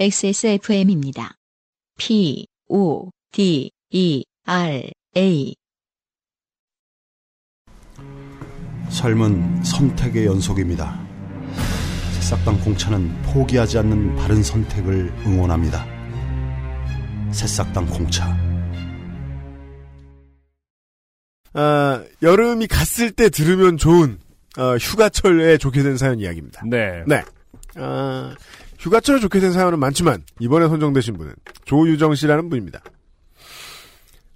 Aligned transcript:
XSFM입니다. 0.00 1.34
P, 1.98 2.46
O, 2.68 3.10
D, 3.32 3.70
E, 3.90 4.24
R, 4.46 4.90
A. 5.14 5.54
삶은 8.88 9.62
선택의 9.62 10.24
연속입니다. 10.24 10.98
새싹당 12.14 12.60
공차는 12.64 13.20
포기하지 13.24 13.76
않는 13.76 14.16
바른 14.16 14.42
선택을 14.42 15.12
응원합니다. 15.26 15.84
새싹당 17.30 17.84
공차. 17.88 18.34
아, 21.52 22.02
여름이 22.22 22.68
갔을 22.68 23.10
때 23.10 23.28
들으면 23.28 23.76
좋은 23.76 24.18
어, 24.56 24.78
휴가철에 24.78 25.58
좋게 25.58 25.82
된 25.82 25.98
사연 25.98 26.20
이야기입니다. 26.20 26.62
네. 26.64 27.04
네. 27.06 27.22
아, 27.76 28.34
휴가철에 28.80 29.20
좋게 29.20 29.40
된 29.40 29.52
사연은 29.52 29.78
많지만 29.78 30.24
이번에 30.38 30.66
선정되신 30.68 31.14
분은 31.14 31.34
조유정 31.66 32.14
씨라는 32.14 32.48
분입니다. 32.48 32.80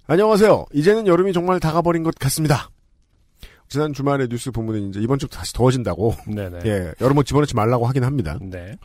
안녕하세요. 0.07 0.65
이제는 0.71 1.07
여름이 1.07 1.33
정말 1.33 1.59
다가버린 1.59 2.03
것 2.03 2.13
같습니다. 2.15 2.69
지난 3.67 3.91
주말에 3.91 4.27
뉴스 4.27 4.51
보면 4.51 4.89
이제 4.89 4.99
이번 4.99 5.17
주부터 5.17 5.39
다시 5.39 5.51
더워진다고 5.53 6.13
네네. 6.27 6.59
예 6.65 6.93
여름옷 7.01 7.25
집어넣지 7.25 7.55
말라고 7.55 7.87
하긴 7.87 8.03
합니다. 8.03 8.37
네. 8.39 8.77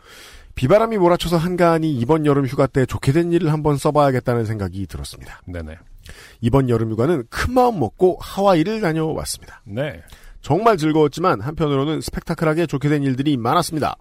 비바람이 0.55 0.96
몰아쳐서 0.96 1.36
한가하니 1.36 1.92
이번 1.92 2.24
여름 2.24 2.47
휴가 2.47 2.66
때 2.66 2.86
좋게 2.86 3.12
된 3.12 3.30
일을 3.30 3.52
한번 3.52 3.77
써봐야겠다는 3.77 4.47
생각이 4.47 4.86
들었습니다. 4.86 5.42
네네. 5.47 5.77
이번 6.41 6.70
여름 6.70 6.91
휴가는 6.91 7.22
큰 7.28 7.52
마음 7.52 7.78
먹고 7.78 8.16
하와이를 8.20 8.80
다녀왔습니다. 8.80 9.61
네. 9.67 10.02
정말 10.42 10.77
즐거웠지만 10.78 11.41
한편으로는 11.41 12.00
스펙타클하게 12.00 12.66
좋게 12.66 12.88
된 12.88 13.02
일들이 13.02 13.36
많았습니다. 13.36 13.94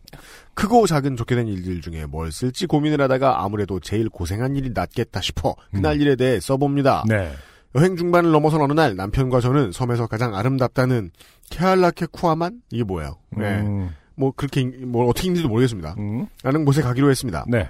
크고 0.54 0.88
작은 0.88 1.16
좋게 1.18 1.36
된 1.36 1.48
일들 1.48 1.82
중에 1.82 2.06
뭘 2.06 2.32
쓸지 2.32 2.66
고민을 2.66 3.02
하다가 3.02 3.44
아무래도 3.44 3.80
제일 3.80 4.10
고생한 4.10 4.56
일이 4.56 4.72
낫겠다 4.74 5.20
싶어 5.22 5.56
그날 5.72 6.00
일에 6.02 6.16
대해 6.16 6.40
써봅니다. 6.40 7.04
네. 7.08 7.32
여행 7.76 7.96
중반을 7.98 8.32
넘어선 8.32 8.62
어느 8.62 8.74
날 8.74 8.96
남편과 8.96 9.42
저는 9.42 9.72
섬에서 9.74 10.08
가장 10.08 10.34
아름답다는 10.36 11.12
케알라케 11.50 12.08
쿠아만 12.12 12.62
이게 12.72 12.84
뭐예요? 12.84 13.18
네. 13.38 13.60
음. 13.60 13.90
뭐 14.16 14.32
그렇게 14.36 14.62
읽- 14.62 14.86
뭐 14.88 15.08
어떻게 15.08 15.28
읽는지도 15.28 15.50
모르겠습니다. 15.50 15.96
음. 16.00 16.26
라는 16.44 16.66
곳에 16.66 16.82
가기로 16.82 17.10
했습니다. 17.12 17.46
네. 17.48 17.70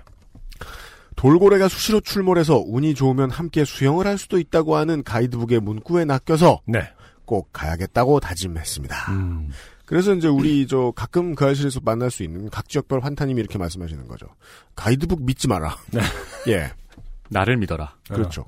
돌고래가 1.15 1.67
수시로 1.67 1.99
출몰해서 1.99 2.63
운이 2.65 2.93
좋으면 2.95 3.29
함께 3.29 3.65
수영을 3.65 4.07
할 4.07 4.17
수도 4.17 4.39
있다고 4.39 4.77
하는 4.77 5.03
가이드북의 5.03 5.59
문구에 5.59 6.05
낚여서 6.05 6.61
네. 6.65 6.89
꼭 7.29 7.49
가야겠다고 7.53 8.19
다짐했습니다. 8.19 9.11
음. 9.11 9.51
그래서 9.85 10.15
이제 10.15 10.27
우리 10.27 10.65
저 10.65 10.91
가끔 10.95 11.35
그 11.35 11.45
아실에서 11.45 11.79
만날 11.83 12.09
수 12.09 12.23
있는 12.23 12.49
각 12.49 12.67
지역별 12.67 13.01
환타님이 13.01 13.39
이렇게 13.39 13.59
말씀하시는 13.59 14.07
거죠. 14.07 14.25
가이드북 14.75 15.21
믿지 15.21 15.47
마라. 15.47 15.77
네. 15.91 16.01
예, 16.51 16.71
나를 17.29 17.57
믿어라. 17.57 17.93
그렇죠. 18.09 18.45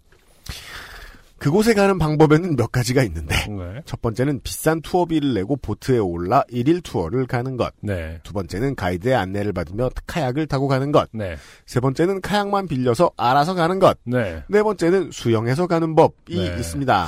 그곳에 1.38 1.76
가는 1.76 2.00
방법에는 2.00 2.56
몇 2.56 2.72
가지가 2.72 3.04
있는데 3.04 3.36
네. 3.48 3.82
첫 3.86 4.02
번째는 4.02 4.42
비싼 4.44 4.82
투어비를 4.82 5.36
내고 5.36 5.58
보트에 5.58 6.00
올라 6.00 6.44
일일 6.50 6.82
투어를 6.82 7.28
가는 7.28 7.58
것. 7.58 7.74
네. 7.82 8.20
두 8.24 8.34
번째는 8.34 8.76
가이드의 8.76 9.14
안내를 9.14 9.54
받으며 9.54 9.92
카약을 10.08 10.48
타고 10.48 10.68
가는 10.68 10.92
것. 10.92 11.08
네. 11.14 11.36
세 11.68 11.80
번째는 11.80 12.22
카약만 12.22 12.68
빌려서 12.68 13.12
알아서 13.16 13.54
가는 13.54 13.78
것. 13.78 14.00
네. 14.06 14.44
네 14.50 14.64
번째는 14.64 15.12
수영해서 15.12 15.68
가는 15.68 15.96
법이 15.96 16.36
네. 16.36 16.58
있습니다. 16.58 17.08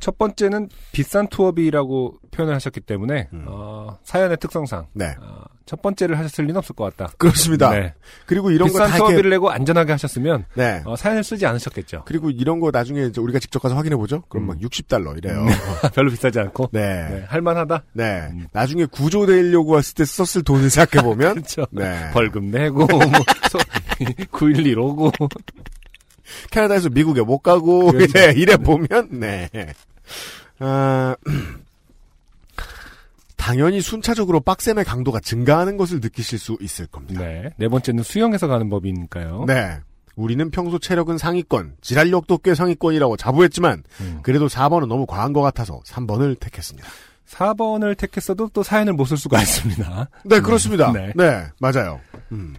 첫 0.00 0.18
번째는 0.18 0.68
비싼 0.92 1.28
투어비라고 1.28 2.18
표현을 2.30 2.54
하셨기 2.54 2.80
때문에 2.80 3.28
음. 3.32 3.44
어, 3.48 3.98
사연의 4.04 4.36
특성상 4.38 4.86
네, 4.92 5.14
어, 5.20 5.42
첫 5.64 5.82
번째를 5.82 6.18
하셨을 6.18 6.44
리는 6.44 6.56
없을 6.56 6.74
것 6.74 6.96
같다. 6.96 7.12
그렇습니다. 7.18 7.70
네. 7.70 7.94
그리고 8.26 8.50
이런 8.50 8.68
비싼 8.68 8.90
투어비를 8.92 9.30
내고 9.30 9.50
안전하게 9.50 9.92
하셨으면 9.92 10.44
네. 10.54 10.82
어, 10.84 10.96
사연을 10.96 11.24
쓰지 11.24 11.44
않으셨겠죠. 11.46 12.02
그리고 12.06 12.30
이런 12.30 12.60
거 12.60 12.70
나중에 12.70 13.06
이제 13.06 13.20
우리가 13.20 13.38
직접 13.38 13.60
가서 13.60 13.74
확인해 13.74 13.96
보죠. 13.96 14.22
그럼 14.28 14.44
음. 14.44 14.46
막 14.48 14.58
60달러 14.58 15.16
이래요. 15.18 15.44
별로 15.94 16.10
비싸지 16.10 16.38
않고 16.38 16.68
네. 16.72 17.08
네, 17.08 17.24
할만하다. 17.26 17.82
네. 17.94 18.28
음. 18.32 18.46
나중에 18.52 18.86
구조되려고 18.86 19.78
했을 19.78 19.94
때 19.94 20.04
썼을 20.04 20.44
돈을 20.44 20.70
생각해 20.70 21.04
보면 21.04 21.34
그렇죠. 21.42 21.66
네. 21.70 22.10
벌금 22.12 22.50
내고 22.50 22.86
뭐 22.86 23.00
911 24.30 24.78
오고 24.78 25.10
캐나다에서 26.50 26.90
미국에 26.90 27.22
못 27.22 27.38
가고 27.38 27.90
그렇죠. 27.92 28.18
이래, 28.18 28.32
이래 28.32 28.56
보면 28.56 29.08
네. 29.20 29.48
아, 30.58 31.14
당연히 33.36 33.80
순차적으로 33.80 34.40
빡셈의 34.40 34.84
강도가 34.84 35.20
증가하는 35.20 35.76
것을 35.76 36.00
느끼실 36.00 36.38
수 36.38 36.56
있을 36.60 36.86
겁니다. 36.86 37.20
네. 37.20 37.50
네 37.56 37.68
번째는 37.68 38.02
수영해서 38.02 38.48
가는 38.48 38.68
법이니까요. 38.68 39.44
네. 39.46 39.78
우리는 40.16 40.50
평소 40.50 40.78
체력은 40.78 41.18
상위권, 41.18 41.76
지랄력도 41.82 42.38
꽤 42.38 42.54
상위권이라고 42.54 43.18
자부했지만 43.18 43.82
음. 44.00 44.18
그래도 44.22 44.48
4번은 44.48 44.86
너무 44.86 45.04
과한 45.06 45.34
것 45.34 45.42
같아서 45.42 45.80
3번을 45.86 46.40
택했습니다. 46.40 46.88
4번을 47.28 47.96
택했어도 47.98 48.48
또 48.52 48.62
사연을 48.62 48.94
못 48.94 49.04
쓸 49.06 49.18
수가 49.18 49.38
있습니다. 49.42 50.08
네, 50.24 50.40
그렇습니다. 50.40 50.90
네. 50.92 51.12
네, 51.14 51.44
맞아요. 51.60 52.00
음. 52.32 52.56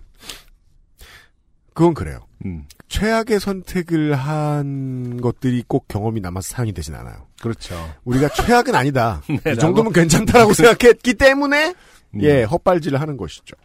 그건 1.78 1.94
그래요. 1.94 2.22
음. 2.44 2.66
최악의 2.88 3.40
선택을 3.40 4.16
한 4.16 5.22
것들이 5.22 5.64
꼭 5.68 5.88
경험이 5.88 6.22
남아서 6.22 6.56
사연이 6.56 6.74
되진 6.74 6.96
않아요. 6.96 7.28
그렇죠. 7.40 7.76
우리가 8.04 8.30
최악은 8.30 8.74
아니다. 8.74 9.22
네, 9.44 9.52
이 9.52 9.56
정도면 9.58 9.94
괜찮다라고 9.94 10.54
생각했기 10.58 11.14
때문에 11.14 11.76
음. 12.16 12.22
예 12.24 12.42
헛발질을 12.46 13.00
하는 13.00 13.16
것이죠. 13.16 13.56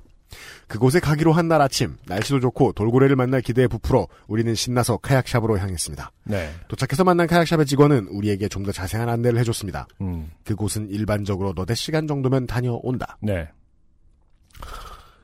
그곳에 0.69 1.01
가기로 1.01 1.33
한 1.33 1.49
날 1.49 1.63
아침 1.63 1.97
날씨도 2.07 2.41
좋고 2.41 2.73
돌고래를 2.75 3.17
만날 3.17 3.41
기대에 3.41 3.67
부풀어 3.67 4.09
우리는 4.27 4.55
신나서 4.55 4.99
카약샵으로 4.99 5.59
향했습니다. 5.59 6.13
네. 6.25 6.53
도착해서 6.69 7.05
만난 7.05 7.27
카약샵의 7.27 7.65
직원은 7.65 8.09
우리에게 8.09 8.49
좀 8.49 8.63
더 8.65 8.73
자세한 8.73 9.09
안내를 9.09 9.39
해줬습니다. 9.41 9.87
음. 10.03 10.31
그곳은 10.45 10.91
일반적으로 10.91 11.55
너댓 11.57 11.77
시간 11.77 12.07
정도면 12.07 12.47
다녀온다. 12.47 13.17
네. 13.23 13.49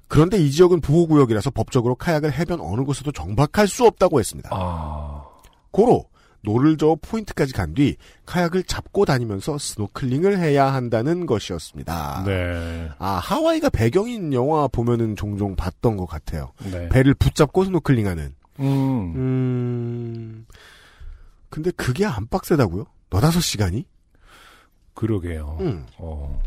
그런데 0.09 0.39
이 0.39 0.51
지역은 0.51 0.81
보호구역이라서 0.81 1.51
법적으로 1.51 1.95
카약을 1.95 2.33
해변 2.33 2.61
어느 2.61 2.83
곳에도 2.83 3.13
정박할 3.13 3.69
수 3.69 3.85
없다고 3.87 4.19
했습니다. 4.19 4.49
아. 4.53 5.25
고로 5.71 6.07
노를 6.43 6.77
저어 6.79 6.97
포인트까지 7.03 7.53
간 7.53 7.75
뒤 7.75 7.97
카약을 8.25 8.63
잡고 8.63 9.05
다니면서 9.05 9.59
스노클링을 9.59 10.39
해야 10.39 10.73
한다는 10.73 11.27
것이었습니다. 11.27 12.23
네. 12.25 12.89
아 12.99 13.15
하와이가 13.23 13.69
배경인 13.71 14.33
영화 14.33 14.67
보면은 14.69 15.15
종종 15.17 15.55
봤던 15.57 15.97
것 15.97 16.07
같아요. 16.07 16.53
네. 16.71 16.89
배를 16.89 17.15
붙잡고 17.15 17.65
스노클링하는. 17.65 18.35
음. 18.61 18.65
음. 19.17 20.47
근데 21.51 21.71
그게 21.73 22.07
안 22.07 22.27
빡세다고요? 22.29 22.87
너다섯 23.11 23.43
시간이? 23.43 23.85
그러게요. 24.95 25.59
음. 25.61 25.87
어. 25.99 26.41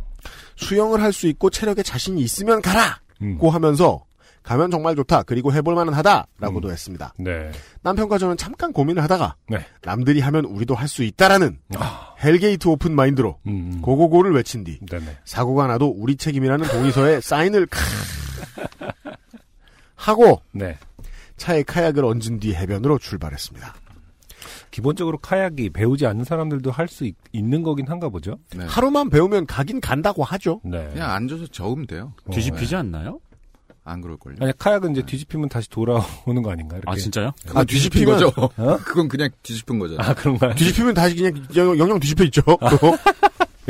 수영을 0.55 1.01
할 1.01 1.11
수 1.13 1.27
있고 1.27 1.49
체력에 1.49 1.83
자신이 1.83 2.21
있으면 2.21 2.61
가라! 2.61 2.99
음. 3.21 3.37
고 3.37 3.49
하면서 3.49 4.05
가면 4.43 4.71
정말 4.71 4.95
좋다. 4.95 5.21
그리고 5.23 5.53
해볼 5.53 5.75
만은 5.75 5.93
하다. 5.93 6.25
라고도 6.39 6.69
음. 6.69 6.71
했습니다. 6.73 7.13
네. 7.19 7.51
남편과 7.83 8.17
저는 8.17 8.37
잠깐 8.37 8.73
고민을 8.73 9.03
하다가 9.03 9.35
네. 9.49 9.63
남들이 9.83 10.19
하면 10.19 10.45
우리도 10.45 10.73
할 10.73 10.87
수 10.87 11.03
있다라는 11.03 11.59
아. 11.75 12.15
hell 12.23 12.45
gate 12.45 12.67
open 12.67 12.93
mind로 12.95 13.37
음. 13.45 13.51
음. 13.75 13.81
go 13.81 13.91
go 13.91 14.02
go를 14.02 14.33
외친 14.33 14.63
뒤 14.63 14.79
네네. 14.89 15.17
사고가 15.25 15.67
나도 15.67 15.93
우리 15.95 16.15
책임이라는 16.15 16.67
동의서에 16.67 17.21
사인을 17.21 17.67
크 17.67 17.79
하고 19.95 20.41
네. 20.51 20.77
차에 21.37 21.63
카약을 21.63 22.03
얹은 22.03 22.39
뒤 22.39 22.53
해변으로 22.55 22.97
출발했습니다. 22.97 23.73
기본적으로 24.71 25.17
카약이 25.17 25.69
배우지 25.71 26.05
않는 26.07 26.23
사람들도 26.23 26.71
할 26.71 26.87
수 26.87 27.09
있는 27.31 27.61
거긴 27.63 27.87
한가 27.87 28.09
보죠. 28.09 28.37
네. 28.55 28.65
하루만 28.67 29.09
배우면 29.09 29.45
가긴 29.45 29.79
간다고 29.81 30.23
하죠. 30.23 30.59
네. 30.63 30.89
그냥 30.91 31.11
앉아서 31.11 31.47
저으면 31.47 31.87
돼요. 31.87 32.13
뒤집히지 32.31 32.71
네. 32.71 32.77
않나요? 32.77 33.19
안 33.83 33.99
그럴걸요. 34.01 34.35
아니 34.41 34.51
카약은 34.57 34.91
이제 34.91 35.01
뒤집히면 35.03 35.49
다시 35.49 35.69
돌아오는 35.69 36.41
거 36.43 36.51
아닌가? 36.51 36.77
이렇게. 36.77 36.91
아 36.91 36.95
진짜요? 36.95 37.31
그건 37.47 37.61
아, 37.61 37.63
뒤집힌 37.63 38.05
거죠. 38.05 38.31
어? 38.37 38.77
그건 38.85 39.07
그냥 39.07 39.29
뒤집힌 39.43 39.79
거죠. 39.79 39.95
아 39.99 40.13
그런가요? 40.13 40.53
뒤집히면 40.55 40.93
다시 40.93 41.15
그냥 41.15 41.33
영- 41.55 41.77
영영 41.79 41.99
뒤집혀 41.99 42.23
있죠. 42.25 42.41
또. 42.45 42.57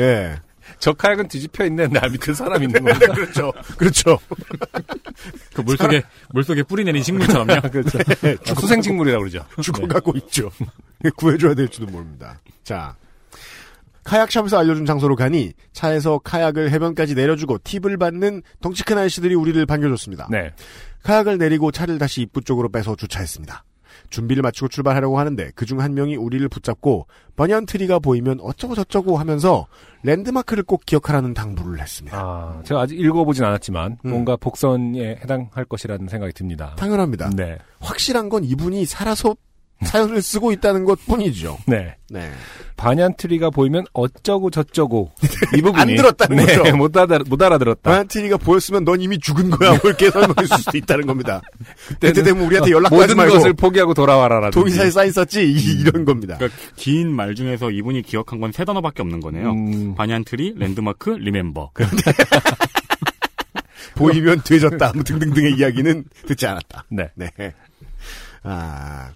예. 0.00 0.36
저 0.78 0.92
카약은 0.92 1.28
뒤집혀 1.28 1.64
있는 1.66 1.90
나 1.90 2.06
밑에 2.08 2.32
사람 2.32 2.62
있는 2.62 2.82
건가? 2.84 2.98
그렇죠. 3.14 3.52
그렇죠. 3.76 4.18
그 5.54 5.60
물속에 5.60 6.02
물속에 6.30 6.62
뿌리 6.62 6.84
내린 6.84 7.02
식물처럼요. 7.02 7.60
그렇죠. 7.70 7.98
아, 7.98 8.54
수생식물이라고 8.60 9.22
그러죠. 9.24 9.44
죽어가고 9.62 10.14
있죠. 10.18 10.50
구해줘야 11.16 11.54
될지도 11.54 11.86
모릅니다. 11.86 12.40
자. 12.64 12.96
카약샵에서 14.04 14.58
알려준 14.58 14.84
장소로 14.84 15.14
가니 15.14 15.52
차에서 15.72 16.18
카약을 16.18 16.72
해변까지 16.72 17.14
내려주고 17.14 17.58
팁을 17.62 17.98
받는 17.98 18.42
덩치 18.60 18.82
큰 18.82 18.98
아저씨들이 18.98 19.36
우리를 19.36 19.64
반겨줬습니다. 19.64 20.26
네. 20.28 20.52
카약을 21.04 21.38
내리고 21.38 21.70
차를 21.70 21.98
다시 21.98 22.22
입구 22.22 22.40
쪽으로 22.42 22.68
빼서 22.68 22.96
주차했습니다. 22.96 23.64
준비를 24.10 24.42
마치고 24.42 24.68
출발하려고 24.68 25.18
하는데 25.18 25.50
그중 25.54 25.80
한 25.80 25.94
명이 25.94 26.16
우리를 26.16 26.46
붙잡고 26.48 27.06
번연 27.36 27.66
트리가 27.66 27.98
보이면 27.98 28.40
어쩌고 28.40 28.74
저쩌고 28.74 29.18
하면서 29.18 29.66
랜드마크를 30.02 30.64
꼭 30.64 30.84
기억하라는 30.84 31.34
당부를 31.34 31.80
했습니다. 31.80 32.18
아, 32.18 32.60
제가 32.64 32.80
아직 32.82 32.98
읽어보진 32.98 33.44
않았지만 33.44 33.98
음. 34.04 34.10
뭔가 34.10 34.36
복선에 34.36 35.18
해당할 35.22 35.64
것이라는 35.64 36.08
생각이 36.08 36.32
듭니다. 36.32 36.74
당연합니다. 36.76 37.30
네, 37.30 37.58
확실한 37.80 38.28
건 38.28 38.44
이분이 38.44 38.84
살아서 38.84 39.34
사연을 39.84 40.22
쓰고 40.22 40.52
있다는 40.52 40.84
것 40.84 40.98
뿐이죠. 41.06 41.58
네. 41.66 41.94
네. 42.10 42.30
banyan 42.76 43.13
tree가 43.13 43.50
보이면 43.50 43.84
어쩌고 43.92 44.50
저쩌고 44.50 45.12
이 45.56 45.62
부분이 45.62 45.80
안 45.80 45.94
들었다는 45.94 46.36
네, 46.44 46.56
거죠. 46.58 46.76
못, 46.76 46.96
알아, 46.96 47.20
못 47.26 47.40
알아들었다. 47.40 47.90
banyan 47.90 48.08
tree가 48.08 48.36
보였으면 48.38 48.84
넌 48.84 49.00
이미 49.00 49.18
죽은 49.18 49.50
거야. 49.50 49.70
뭐 49.70 49.80
이렇게 49.84 50.10
설명할 50.10 50.46
수 50.46 50.76
있다는 50.76 51.06
겁니다. 51.06 51.40
그때 51.88 52.12
되면 52.12 52.44
우리한테 52.44 52.72
연락도 52.72 52.96
하지 52.96 53.02
모든 53.04 53.16
말고 53.16 53.34
것을 53.34 53.52
포기하고 53.52 53.94
돌아와라라든지. 53.94 54.54
동의서에 54.58 54.90
사인 54.90 55.12
썼지 55.12 55.44
이- 55.52 55.80
이런 55.80 56.04
겁니다. 56.04 56.36
그러니까 56.38 56.58
긴 56.76 57.08
말 57.12 57.34
중에서 57.34 57.70
이분이 57.70 58.02
기억한 58.02 58.40
건 58.40 58.50
세 58.52 58.64
단어밖에 58.64 59.00
없는 59.02 59.20
거네요. 59.20 59.50
음, 59.52 59.94
banyan 59.94 60.27
tree, 60.27 60.54
landmark, 60.58 61.10
remember. 61.10 61.70
보이면 63.94 64.42
뒤졌다. 64.44 64.92
뭐 64.94 65.02
등등등의 65.04 65.54
이야기는 65.54 66.04
듣지 66.26 66.46
않았다. 66.46 66.84
네. 66.90 67.10
네. 67.14 67.30
아, 68.42 69.10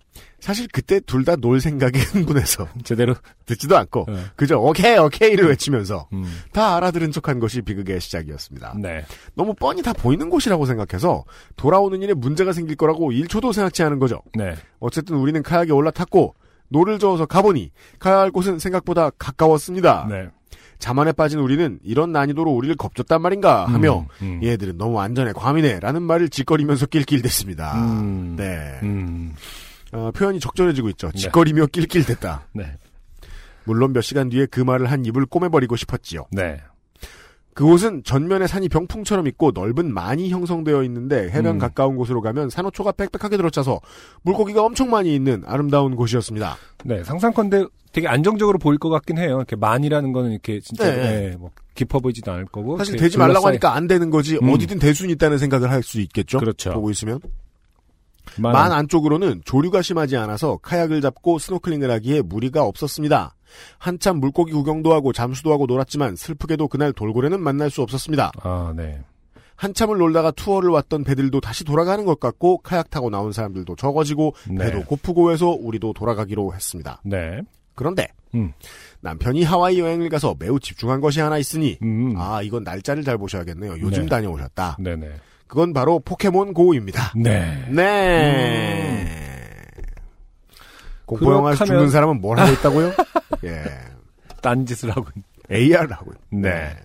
사실 0.46 0.68
그때 0.72 1.00
둘 1.00 1.24
다 1.24 1.34
놀 1.34 1.60
생각에 1.60 1.98
흥분해서 1.98 2.68
제대로. 2.84 3.16
듣지도 3.46 3.76
않고 3.76 4.04
네. 4.08 4.14
그저 4.36 4.58
오케이 4.58 4.96
오케이를 4.96 5.48
외치면서 5.48 6.08
음, 6.12 6.24
다 6.52 6.76
알아들은 6.76 7.10
척한 7.10 7.40
것이 7.40 7.62
비극의 7.62 8.00
시작이었습니다. 8.00 8.74
네. 8.80 9.04
너무 9.34 9.54
뻔히 9.54 9.82
다 9.82 9.92
보이는 9.92 10.30
곳이라고 10.30 10.66
생각해서 10.66 11.24
돌아오는 11.56 12.00
일에 12.00 12.14
문제가 12.14 12.52
생길 12.52 12.76
거라고 12.76 13.10
1초도 13.10 13.52
생각지 13.52 13.82
않은 13.82 13.98
거죠. 13.98 14.22
네. 14.34 14.54
어쨌든 14.78 15.16
우리는 15.16 15.42
카약에 15.42 15.72
올라탔고 15.72 16.36
노를 16.68 17.00
저어서 17.00 17.26
가보니 17.26 17.70
가야 17.98 18.18
할 18.18 18.30
곳은 18.30 18.60
생각보다 18.60 19.10
가까웠습니다. 19.18 20.06
네. 20.08 20.28
자만에 20.78 21.10
빠진 21.12 21.40
우리는 21.40 21.80
이런 21.82 22.12
난이도로 22.12 22.50
우리를 22.52 22.76
겁줬단 22.76 23.20
말인가 23.20 23.64
하며 23.66 24.06
음, 24.22 24.40
음. 24.40 24.40
얘들은 24.44 24.76
너무 24.78 25.00
안전해 25.00 25.32
과민해 25.32 25.80
라는 25.80 26.02
말을 26.02 26.28
지껄이면서 26.28 26.86
낄낄댔습니다. 26.86 27.74
음. 27.82 28.36
네. 28.36 28.78
음, 29.94 29.98
어, 29.98 30.10
표현이 30.10 30.40
적절해지고 30.40 30.88
있죠. 30.90 31.10
짓거리며 31.12 31.66
낄낄댔다. 31.66 32.46
네. 32.52 32.64
물론 33.64 33.92
몇 33.92 34.00
시간 34.00 34.28
뒤에 34.28 34.46
그 34.46 34.60
말을 34.60 34.90
한 34.90 35.04
입을 35.04 35.26
꼬매버리고 35.26 35.76
싶었지요. 35.76 36.26
네. 36.30 36.60
그곳은 37.54 38.02
전면에 38.04 38.46
산이 38.46 38.68
병풍처럼 38.68 39.26
있고 39.28 39.50
넓은 39.50 39.92
많이 39.92 40.28
형성되어 40.28 40.82
있는데 40.84 41.30
해변 41.30 41.54
음. 41.54 41.58
가까운 41.58 41.96
곳으로 41.96 42.20
가면 42.20 42.50
산호초가 42.50 42.92
빽빽하게 42.92 43.38
들어차서 43.38 43.80
물고기가 44.22 44.62
엄청 44.62 44.90
많이 44.90 45.14
있는 45.14 45.42
아름다운 45.46 45.96
곳이었습니다. 45.96 46.56
네. 46.84 47.02
상상컨대 47.02 47.64
되게 47.92 48.08
안정적으로 48.08 48.58
보일 48.58 48.78
것 48.78 48.90
같긴 48.90 49.16
해요. 49.16 49.36
이렇게 49.38 49.56
만이라는 49.56 50.12
거는 50.12 50.32
이렇게 50.32 50.60
진짜, 50.60 50.84
네. 50.84 50.96
네, 51.30 51.36
뭐, 51.38 51.50
깊어 51.74 51.98
보이지도 51.98 52.30
않을 52.30 52.44
거고. 52.44 52.76
사실 52.76 52.96
되지 52.96 53.16
말라고 53.16 53.46
하니까 53.46 53.74
안 53.74 53.86
되는 53.86 54.10
거지 54.10 54.36
음. 54.36 54.50
어디든 54.50 54.78
될 54.78 54.94
수는 54.94 55.10
있다는 55.14 55.38
생각을 55.38 55.70
할 55.70 55.82
수 55.82 56.00
있겠죠. 56.02 56.38
그렇죠. 56.38 56.74
보고 56.74 56.90
있으면 56.90 57.20
만, 58.38 58.52
만 58.52 58.72
안쪽으로는 58.72 59.42
조류가 59.44 59.82
심하지 59.82 60.16
않아서 60.16 60.58
카약을 60.58 61.00
잡고 61.00 61.38
스노클링을 61.38 61.90
하기에 61.90 62.22
무리가 62.22 62.64
없었습니다. 62.64 63.34
한참 63.78 64.18
물고기 64.18 64.52
구경도 64.52 64.92
하고 64.92 65.12
잠수도 65.12 65.52
하고 65.52 65.66
놀았지만 65.66 66.16
슬프게도 66.16 66.68
그날 66.68 66.92
돌고래는 66.92 67.40
만날 67.40 67.70
수 67.70 67.82
없었습니다. 67.82 68.32
아, 68.42 68.72
네. 68.76 69.00
한참을 69.56 69.98
놀다가 69.98 70.30
투어를 70.30 70.70
왔던 70.70 71.04
배들도 71.04 71.40
다시 71.40 71.64
돌아가는 71.64 72.04
것 72.04 72.20
같고 72.20 72.58
카약 72.58 72.90
타고 72.90 73.10
나온 73.10 73.32
사람들도 73.32 73.76
적어지고 73.76 74.34
네. 74.50 74.66
배도 74.66 74.84
고프고 74.84 75.32
해서 75.32 75.48
우리도 75.48 75.94
돌아가기로 75.94 76.54
했습니다. 76.54 77.00
네. 77.04 77.40
그런데 77.74 78.06
음. 78.34 78.52
남편이 79.00 79.44
하와이 79.44 79.78
여행을 79.80 80.08
가서 80.08 80.34
매우 80.38 80.60
집중한 80.60 81.00
것이 81.00 81.20
하나 81.20 81.38
있으니 81.38 81.78
음. 81.82 82.14
아 82.16 82.42
이건 82.42 82.64
날짜를 82.64 83.02
잘 83.02 83.16
보셔야겠네요. 83.18 83.76
요즘 83.80 84.02
네. 84.02 84.08
다녀오셨다. 84.08 84.76
네네. 84.78 85.14
그건 85.46 85.72
바로 85.72 86.00
포켓몬 86.00 86.52
고입니다. 86.52 87.12
네. 87.16 87.66
네. 87.70 89.26
공포 91.04 91.32
영화에서 91.32 91.64
죽는 91.64 91.90
사람은 91.90 92.20
뭘 92.20 92.38
하고 92.38 92.52
있다고요? 92.52 92.92
예. 93.44 93.64
딴 94.42 94.66
짓을 94.66 94.90
하고 94.90 95.06
있 95.16 95.22
AR을 95.50 95.92
하고 95.92 96.12
있 96.12 96.36
네. 96.36 96.76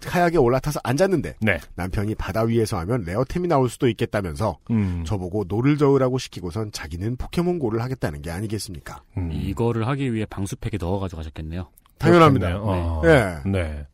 카약에 0.00 0.36
올라타서 0.38 0.80
앉았는데 0.84 1.34
네. 1.40 1.58
남편이 1.74 2.14
바다 2.14 2.42
위에서 2.42 2.78
하면 2.78 3.02
레어템이 3.02 3.48
나올 3.48 3.68
수도 3.68 3.88
있겠다면서 3.88 4.58
음. 4.70 5.02
저보고 5.04 5.44
노를 5.48 5.76
저으라고 5.76 6.18
시키고선 6.18 6.70
자기는 6.70 7.16
포켓몬고를 7.16 7.82
하겠다는 7.82 8.22
게 8.22 8.30
아니겠습니까? 8.30 9.02
음. 9.16 9.30
이거를 9.32 9.88
하기 9.88 10.14
위해 10.14 10.24
방수팩에 10.26 10.78
넣어 10.78 11.00
가져가셨겠네요. 11.00 11.68
당연합니다. 11.98 12.46
그렇겠네요. 12.46 12.80
어. 12.80 13.02
예. 13.06 13.50
네. 13.50 13.86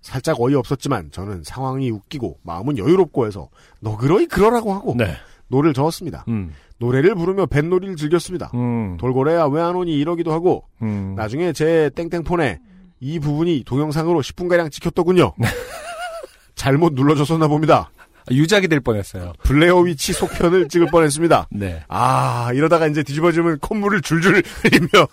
살짝 0.00 0.40
어이없었지만 0.40 1.10
저는 1.10 1.42
상황이 1.44 1.90
웃기고 1.90 2.38
마음은 2.42 2.78
여유롭고 2.78 3.26
해서 3.26 3.48
너그러이 3.80 4.26
그러라고 4.26 4.72
하고 4.72 4.94
네. 4.96 5.14
노를 5.48 5.72
저었습니다. 5.74 6.24
음. 6.28 6.52
노래를 6.78 7.14
부르며 7.14 7.46
뱃놀이를 7.46 7.96
즐겼습니다. 7.96 8.50
음. 8.54 8.96
돌고래야 8.98 9.46
왜 9.46 9.60
안 9.60 9.74
오니 9.74 9.92
이러기도 9.98 10.32
하고 10.32 10.64
음. 10.82 11.14
나중에 11.16 11.52
제 11.52 11.90
땡땡폰에 11.94 12.60
이 13.00 13.18
부분이 13.18 13.64
동영상으로 13.66 14.20
10분가량 14.22 14.70
찍혔더군요. 14.70 15.32
잘못 16.54 16.92
눌러줬었나 16.94 17.48
봅니다. 17.48 17.90
아, 17.96 18.32
유작이 18.34 18.68
될 18.68 18.80
뻔했어요. 18.80 19.32
블레어 19.42 19.78
위치 19.80 20.12
속편을 20.12 20.68
찍을 20.68 20.88
뻔했습니다. 20.90 21.48
네. 21.52 21.82
아 21.88 22.50
이러다가 22.54 22.86
이제 22.86 23.02
뒤집어지면 23.02 23.58
콧물을 23.60 24.00
줄줄 24.02 24.42
흘리며 24.62 25.06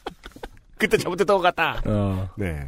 그때 0.78 0.96
잘못했던 0.96 1.36
것 1.36 1.42
같다. 1.42 1.80
어. 1.86 2.28
네. 2.36 2.66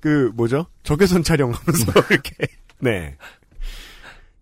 그 0.00 0.30
뭐죠? 0.34 0.66
적외선 0.82 1.22
촬영하면서 1.22 1.92
이렇게 2.10 2.34
네. 2.78 3.16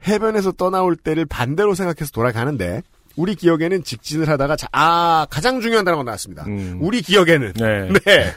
해변에서 0.06 0.52
떠나올 0.52 0.96
때를 0.96 1.26
반대로 1.26 1.74
생각해서 1.74 2.12
돌아가는데 2.12 2.82
우리 3.16 3.34
기억에는 3.34 3.82
직진을 3.82 4.28
하다가 4.28 4.56
자, 4.56 4.68
아 4.72 5.26
가장 5.30 5.60
중요한 5.60 5.84
단어가 5.84 6.04
나왔습니다. 6.04 6.44
음. 6.46 6.78
우리 6.80 7.02
기억에는 7.02 7.54
네. 7.54 7.88
네. 8.04 8.34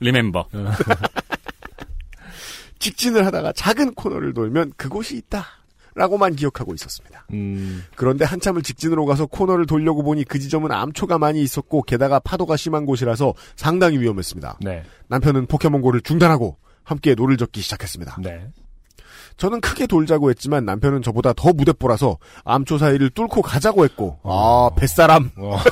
리멤버. 0.00 0.46
직진을 2.78 3.26
하다가 3.26 3.52
작은 3.54 3.94
코너를 3.94 4.34
돌면 4.34 4.74
그곳이 4.76 5.16
있다. 5.16 5.46
라고만 5.98 6.36
기억하고 6.36 6.74
있었습니다. 6.74 7.26
음. 7.32 7.82
그런데 7.96 8.24
한참을 8.24 8.62
직진으로 8.62 9.04
가서 9.04 9.26
코너를 9.26 9.66
돌려고 9.66 10.04
보니 10.04 10.22
그 10.24 10.38
지점은 10.38 10.70
암초가 10.70 11.18
많이 11.18 11.42
있었고 11.42 11.82
게다가 11.82 12.20
파도가 12.20 12.56
심한 12.56 12.86
곳이라서 12.86 13.34
상당히 13.56 13.98
위험했습니다. 13.98 14.58
네. 14.60 14.84
남편은 15.08 15.46
포켓몬고를 15.46 16.02
중단하고 16.02 16.56
함께 16.84 17.16
노를 17.16 17.36
젓기 17.36 17.60
시작했습니다. 17.60 18.18
네. 18.22 18.46
저는 19.36 19.60
크게 19.60 19.88
돌자고 19.88 20.30
했지만 20.30 20.64
남편은 20.64 21.02
저보다 21.02 21.32
더 21.32 21.52
무대뽀라서 21.52 22.18
암초 22.44 22.78
사이를 22.78 23.10
뚫고 23.10 23.42
가자고 23.42 23.84
했고 23.84 24.20
아 24.22 24.70
뱃사람 24.76 25.30
어. 25.36 25.58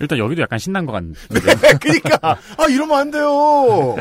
일단 0.00 0.18
여기도 0.18 0.42
약간 0.42 0.58
신난 0.58 0.86
것 0.86 0.92
같은데. 0.92 1.18
그니까 1.80 2.36
아 2.58 2.66
이러면 2.68 2.98
안 2.98 3.10
돼요. 3.10 3.96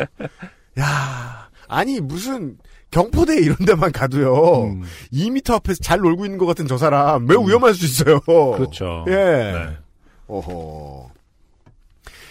야 0.80 1.41
아니 1.72 2.02
무슨 2.02 2.58
경포대 2.92 3.40
이런 3.40 3.58
데만 3.66 3.94
가도요. 3.94 4.64
음. 4.66 4.84
2미터 5.14 5.54
앞에서 5.54 5.80
잘 5.82 6.00
놀고 6.00 6.26
있는 6.26 6.38
것 6.38 6.46
같은 6.46 6.68
저 6.68 6.78
사람 6.78 7.26
매우 7.26 7.48
위험할 7.48 7.74
수 7.74 7.86
있어요. 7.86 8.20
그렇죠. 8.20 9.06
예. 9.08 9.14
네. 9.14 9.78
어허. 10.28 11.10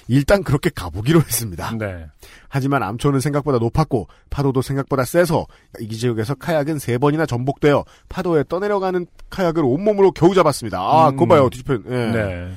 일단 0.09 0.43
그렇게 0.43 0.71
가보기로 0.75 1.21
했습니다. 1.21 1.73
네. 1.79 2.05
하지만 2.49 2.83
암초는 2.83 3.21
생각보다 3.21 3.59
높았고 3.59 4.09
파도도 4.29 4.61
생각보다 4.61 5.05
세서 5.05 5.47
이 5.79 5.89
지역에서 5.89 6.35
카약은 6.35 6.79
세 6.79 6.99
번이나 6.99 7.25
전복되어 7.25 7.85
파도에 8.09 8.45
떠내려가는 8.49 9.07
카약을 9.31 9.63
온몸으로 9.65 10.11
겨우 10.13 10.35
잡았습니다. 10.35 10.79
아, 10.81 11.09
음. 11.09 11.17
그거 11.17 11.27
봐요, 11.27 11.49
뒤집혀. 11.49 11.85
예. 11.89 11.97
네. 12.13 12.53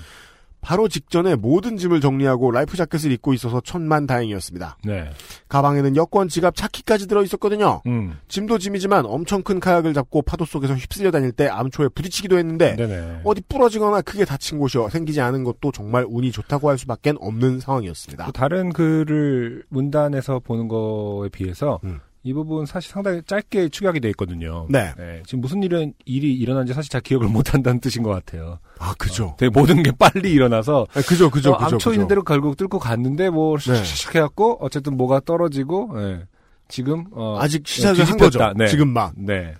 바로 0.64 0.88
직전에 0.88 1.36
모든 1.36 1.78
짐을 1.78 2.02
정리하고 2.02 2.50
life 2.52 2.78
jacket을 2.78 3.12
입고 3.12 3.34
있어서 3.34 3.62
천만 3.62 4.08
다행이었습니다. 4.08 4.78
네. 4.86 5.10
가방에는 5.50 5.96
여권, 5.98 6.30
지갑, 6.30 6.56
차키까지 6.56 7.08
들어 7.08 7.22
있었거든요. 7.24 7.82
음. 7.86 8.18
짐도 8.30 8.58
짐이지만 8.58 9.06
엄청 9.06 9.44
큰 9.44 9.60
카약을 9.60 9.94
잡고 9.94 10.22
파도 10.22 10.46
속에서 10.46 10.74
휩쓸려 10.74 11.12
다닐 11.12 11.32
때 11.34 11.48
암초에 11.48 11.90
부딪히기도 11.90 12.38
했는데 12.38 12.76
네네. 12.78 13.22
어디 13.24 13.42
부러지거나 13.42 14.02
크게 14.02 14.26
다친 14.26 14.58
곳이 14.58 14.78
생기지 14.90 15.22
않은 15.22 15.44
것도 15.44 15.72
정말 15.72 16.06
운이 16.08 16.32
좋다고 16.32 16.70
할 16.70 16.78
수밖에 16.78 17.14
없는 17.20 17.60
상황이었습니다. 17.60 18.26
또 18.26 18.32
다른 18.32 18.72
글을 18.72 19.66
문단에서 19.70 20.40
보는 20.40 20.70
거에 20.70 21.30
비해서 21.30 21.80
음. 21.84 22.00
이 22.26 22.32
부분 22.34 22.66
사실 22.66 22.90
상당히 22.92 23.22
짧게 23.26 23.68
축약이 23.70 24.00
돼 24.00 24.10
있거든요. 24.10 24.66
네. 24.70 24.94
지금 25.26 25.42
무슨 25.42 25.62
일은 25.62 25.94
일이 26.06 26.34
일어난지 26.34 26.74
사실 26.74 26.90
잘 26.90 27.02
기억을 27.02 27.28
못 27.30 27.54
한다는 27.54 27.80
뜻인 27.82 28.02
것 28.02 28.12
같아요. 28.12 28.60
아, 28.80 28.94
그죠. 28.98 29.36
되게 29.38 29.50
모든 29.50 29.84
게 29.84 29.92
빨리 29.92 30.32
일어나서 30.32 30.88
아, 30.94 31.02
그죠, 31.02 31.30
그죠, 31.30 31.52
어, 31.52 31.58
그죠. 31.58 31.76
암초 31.76 31.92
있는 31.94 32.08
대로 32.08 32.24
결국 32.24 32.56
뚫고 32.56 32.80
갔는데 32.80 33.30
뭐 33.30 33.58
네. 33.58 33.74
샥샥 33.74 34.16
해갖고 34.16 34.60
어쨌든 34.62 34.96
뭐가 34.96 35.20
떨어지고 35.20 35.92
예. 35.98 36.26
지금 36.70 37.06
어, 37.12 37.38
아직 37.40 37.68
시작을 37.68 38.06
한. 38.06 38.18
거죠. 38.18 38.54
네. 38.56 38.68
지금 38.68 38.90
막. 38.90 39.14
네. 39.18 39.54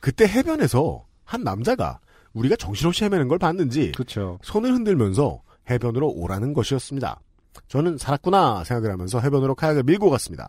그때 0.00 0.26
해변에서 0.26 1.04
한 1.24 1.42
남자가 1.42 1.98
우리가 2.34 2.56
정신없이 2.56 3.04
헤매는 3.04 3.28
걸 3.28 3.38
봤는지 3.38 3.92
그렇죠. 3.92 4.38
손을 4.42 4.72
흔들면서 4.72 5.40
해변으로 5.70 6.10
오라는 6.10 6.52
것이었습니다. 6.52 7.20
저는 7.68 7.96
살았구나 7.98 8.64
생각을 8.64 8.90
하면서 8.90 9.20
해변으로 9.20 9.54
카약을 9.54 9.84
밀고 9.84 10.10
갔습니다. 10.10 10.48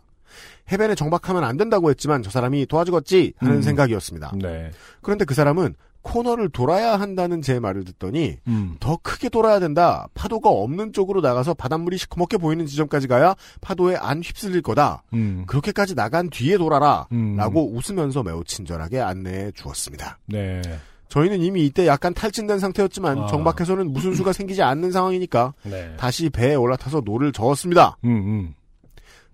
해변에 0.70 0.94
정박하면 0.94 1.44
안 1.44 1.56
된다고 1.56 1.90
했지만 1.90 2.22
저 2.22 2.30
사람이 2.30 2.66
도와주겠지 2.66 3.34
하는 3.38 3.56
음. 3.56 3.62
생각이었습니다. 3.62 4.32
네. 4.40 4.70
그런데 5.02 5.24
그 5.24 5.34
사람은 5.34 5.74
코너를 6.04 6.50
돌아야 6.50 7.00
한다는 7.00 7.42
제 7.42 7.58
말을 7.58 7.84
듣더니 7.84 8.36
음. 8.46 8.76
더 8.78 8.98
크게 9.02 9.30
돌아야 9.30 9.58
된다. 9.58 10.06
파도가 10.14 10.50
없는 10.50 10.92
쪽으로 10.92 11.20
나가서 11.22 11.54
바닷물이 11.54 11.96
시커멓게 11.96 12.36
보이는 12.36 12.66
지점까지 12.66 13.08
가야 13.08 13.34
파도에 13.60 13.96
안 13.96 14.20
휩쓸릴 14.20 14.62
거다. 14.62 15.02
음. 15.14 15.44
그렇게까지 15.46 15.94
나간 15.94 16.28
뒤에 16.28 16.58
돌아라. 16.58 17.06
음. 17.12 17.36
라고 17.36 17.72
웃으면서 17.74 18.22
매우 18.22 18.44
친절하게 18.44 19.00
안내해 19.00 19.50
주었습니다. 19.52 20.18
네. 20.26 20.60
저희는 21.08 21.42
이미 21.42 21.64
이때 21.64 21.86
약간 21.86 22.12
탈진된 22.12 22.58
상태였지만 22.58 23.18
아. 23.20 23.26
정박해서는 23.26 23.92
무슨 23.92 24.14
수가 24.14 24.32
생기지 24.32 24.62
않는 24.62 24.90
상황이니까 24.90 25.54
네. 25.62 25.94
다시 25.96 26.28
배에 26.28 26.54
올라타서 26.54 27.02
노를 27.04 27.32
저었습니다. 27.32 27.98
음, 28.04 28.10
음. 28.10 28.54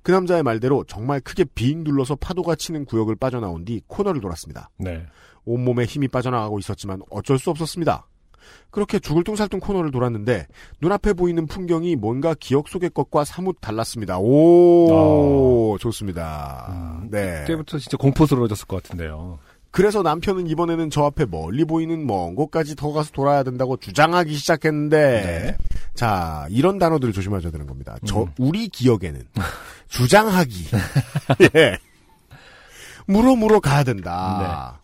그 0.03 0.11
남자의 0.11 0.43
말대로 0.43 0.85
정말 0.85 1.21
크게 1.21 1.45
빙 1.55 1.85
둘러서 1.85 2.17
파도가 2.17 2.55
치는 2.55 2.85
구역을 2.85 3.17
빠져나온 3.17 3.65
뒤 3.65 3.83
코너를 3.87 4.21
돌았습니다. 4.21 4.71
네. 4.79 5.05
온몸에 5.45 5.85
힘이 5.85 6.09
빠져나가고 6.09 6.59
있었지만 6.59 7.01
어쩔 7.11 7.39
수 7.39 7.51
없었습니다. 7.51 8.07
그렇게 8.71 8.99
죽을 8.99 9.25
똥 9.25 9.38
살 9.38 9.47
똥 9.47 9.61
코너를 9.61 9.91
돌았는데 9.91 10.47
눈앞에 10.81 11.13
보이는 11.13 11.47
풍경이 11.47 11.97
뭔가 11.97 12.35
기억 12.39 12.69
속의 12.69 12.91
것과 12.91 13.25
사뭇 13.25 13.57
달랐습니다. 13.61 14.19
오, 14.19 15.77
좋습니다. 15.79 17.01
음, 17.03 17.11
네. 17.11 17.41
그때부터 17.41 17.79
진짜 17.79 17.97
공포스러워졌을 17.97 18.67
것 18.67 18.83
같은데요. 18.83 19.39
그래서 19.71 20.03
남편은 20.03 20.49
이번에는 20.49 20.91
저 20.91 21.05
앞에 21.05 21.27
멀리 21.27 21.65
보이는 21.65 22.05
먼 22.07 22.35
곳까지 22.35 22.75
더 22.75 22.93
가서 22.93 23.11
돌아야 23.13 23.43
된다고 23.45 23.77
주장하기 23.77 24.35
시작했는데, 24.35 25.57
자, 25.95 26.47
이런 26.51 26.79
단어들을 26.79 27.13
조심하셔야 27.13 27.53
되는 27.53 27.67
겁니다. 27.67 27.97
저, 28.05 28.23
음. 28.23 28.27
우리 28.39 28.69
기억에는 28.69 29.23
주장하기. 29.89 30.67
예. 31.57 31.79
물어 33.07 33.37
물어 33.37 33.61
가야 33.61 33.85
된다. 33.85 34.81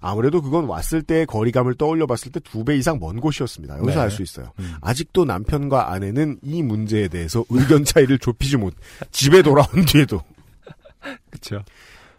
아무래도 0.00 0.42
그건 0.42 0.66
왔을 0.66 1.02
때의 1.02 1.24
거리감을 1.26 1.76
떠올려 1.76 2.06
봤을 2.06 2.30
때 2.30 2.38
두 2.40 2.62
배 2.64 2.76
이상 2.76 2.98
먼 3.00 3.20
곳이었습니다. 3.20 3.78
여기서 3.78 3.94
네. 3.94 4.00
알수 4.00 4.22
있어요. 4.22 4.52
음. 4.58 4.74
아직도 4.82 5.24
남편과 5.24 5.92
아내는 5.92 6.38
이 6.42 6.62
문제에 6.62 7.08
대해서 7.08 7.42
의견 7.48 7.84
차이를 7.84 8.18
좁히지 8.18 8.58
못, 8.58 8.74
집에 9.12 9.40
돌아온 9.40 9.84
뒤에도. 9.86 10.20
그렇죠. 11.30 11.64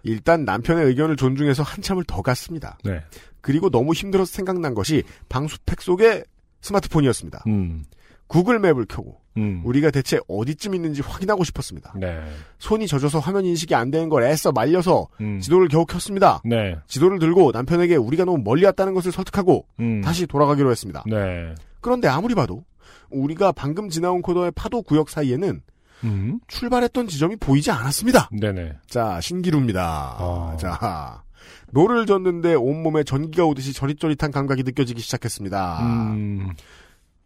일단 0.05 0.45
남편의 0.45 0.85
의견을 0.85 1.17
존중해서 1.17 1.63
한참을 1.63 2.03
더 2.05 2.21
갔습니다. 2.21 2.77
네. 2.83 3.01
그리고 3.41 3.69
너무 3.69 3.93
힘들어서 3.93 4.31
생각난 4.31 4.73
것이 4.73 5.03
방수팩 5.29 5.81
속의 5.81 6.23
스마트폰이었습니다. 6.61 7.43
음. 7.47 7.83
구글 8.27 8.59
맵을 8.59 8.85
켜고 8.85 9.19
음. 9.37 9.61
우리가 9.65 9.91
대체 9.91 10.19
어디쯤 10.27 10.73
있는지 10.73 11.01
확인하고 11.01 11.43
싶었습니다. 11.43 11.93
네. 11.99 12.21
손이 12.59 12.87
젖어서 12.87 13.19
화면 13.19 13.45
인식이 13.45 13.75
안 13.75 13.91
되는 13.91 14.09
걸 14.09 14.23
애써 14.23 14.51
말려서 14.51 15.07
음. 15.21 15.39
지도를 15.39 15.67
겨우 15.67 15.85
켰습니다. 15.85 16.41
네. 16.45 16.75
지도를 16.87 17.19
들고 17.19 17.51
남편에게 17.51 17.95
우리가 17.95 18.25
너무 18.25 18.41
멀리 18.43 18.65
왔다는 18.65 18.93
것을 18.93 19.11
설득하고 19.11 19.67
음. 19.79 20.01
다시 20.01 20.25
돌아가기로 20.25 20.71
했습니다. 20.71 21.03
네. 21.07 21.53
그런데 21.81 22.07
아무리 22.07 22.33
봐도 22.33 22.63
우리가 23.09 23.51
방금 23.51 23.89
지나온 23.89 24.21
코너의 24.21 24.51
파도 24.55 24.81
구역 24.81 25.09
사이에는 25.09 25.61
음. 26.03 26.39
출발했던 26.47 27.07
지점이 27.07 27.37
보이지 27.37 27.71
않았습니다. 27.71 28.29
네네. 28.31 28.73
자, 28.87 29.19
신기루입니다. 29.21 30.15
아. 30.19 30.57
자, 30.59 31.23
노를 31.71 32.05
젓는데 32.05 32.53
온몸에 32.55 33.03
전기가 33.03 33.45
오듯이 33.45 33.73
저릿저릿한 33.73 34.31
감각이 34.31 34.63
느껴지기 34.63 35.01
시작했습니다. 35.01 35.79
음. 35.81 36.51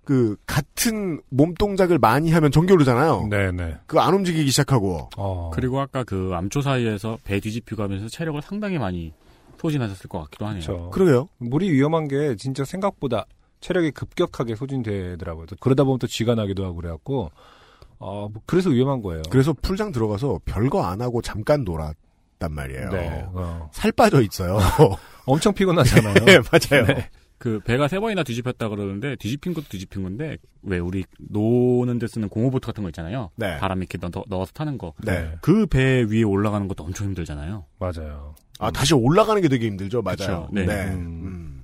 그, 0.05 0.35
같은 0.47 1.21
몸 1.29 1.53
동작을 1.53 1.99
많이 1.99 2.31
하면 2.31 2.51
전기 2.51 2.73
오르잖아요. 2.73 3.27
네네. 3.29 3.77
그 3.85 3.99
안 3.99 4.13
움직이기 4.15 4.49
시작하고. 4.49 5.09
어. 5.17 5.51
그리고 5.53 5.79
아까 5.79 6.03
그 6.03 6.31
암초 6.33 6.61
사이에서 6.61 7.19
배 7.23 7.39
뒤집히고 7.39 7.83
하면서 7.83 8.07
체력을 8.07 8.41
상당히 8.41 8.79
많이 8.79 9.13
소진하셨을 9.59 10.09
것 10.09 10.19
같기도 10.23 10.47
하네요. 10.47 10.61
그렇죠. 10.63 10.89
그러게요. 10.89 11.27
물이 11.37 11.69
위험한 11.71 12.07
게 12.07 12.35
진짜 12.37 12.65
생각보다 12.65 13.25
체력이 13.59 13.91
급격하게 13.91 14.55
소진되더라고요. 14.55 15.45
또 15.47 15.55
그러다 15.59 15.83
보면 15.83 15.99
또 15.99 16.07
쥐가 16.07 16.33
나기도 16.33 16.63
하고 16.65 16.75
그래갖고 16.77 17.29
어, 17.99 18.29
뭐 18.31 18.41
그래서 18.45 18.69
위험한 18.69 19.01
거예요. 19.01 19.21
그래서 19.29 19.53
풀장 19.61 19.91
들어가서 19.91 20.39
별거 20.45 20.83
안 20.83 21.01
하고 21.01 21.21
잠깐 21.21 21.63
놀았단 21.63 21.95
말이에요. 22.51 22.89
네. 22.89 23.23
어. 23.33 23.69
살 23.73 23.91
빠져 23.91 24.21
있어요. 24.21 24.57
엄청 25.25 25.53
피곤하잖아요. 25.53 26.13
네, 26.25 26.39
맞아요. 26.39 26.85
네. 26.85 27.09
그 27.37 27.59
배가 27.63 27.87
세 27.87 27.99
번이나 27.99 28.23
뒤집혔다 28.23 28.67
그러는데 28.67 29.15
뒤집힌 29.17 29.53
것도 29.53 29.67
뒤집힌 29.69 30.03
건데 30.03 30.37
왜 30.61 30.77
우리 30.79 31.05
노는 31.19 31.97
데 31.99 32.05
쓰는 32.07 32.27
고무보트 32.27 32.65
같은 32.65 32.83
거 32.83 32.89
있잖아요. 32.89 33.29
네. 33.37 33.57
바람 33.59 33.79
이렇게 33.79 33.97
넣, 33.97 34.11
넣어서 34.27 34.51
타는 34.53 34.77
거. 34.77 34.93
네. 35.03 35.35
그 35.41 35.65
배 35.67 36.03
위에 36.09 36.23
올라가는 36.23 36.67
것도 36.67 36.83
엄청 36.83 37.07
힘들잖아요. 37.07 37.65
맞아요. 37.79 38.35
아, 38.59 38.71
다시 38.71 38.93
올라가는 38.93 39.41
게 39.41 39.47
되게 39.47 39.67
힘들죠. 39.67 40.01
맞아요. 40.01 40.17
그쵸. 40.17 40.49
네. 40.51 40.65
음. 40.65 40.97
음. 41.25 41.63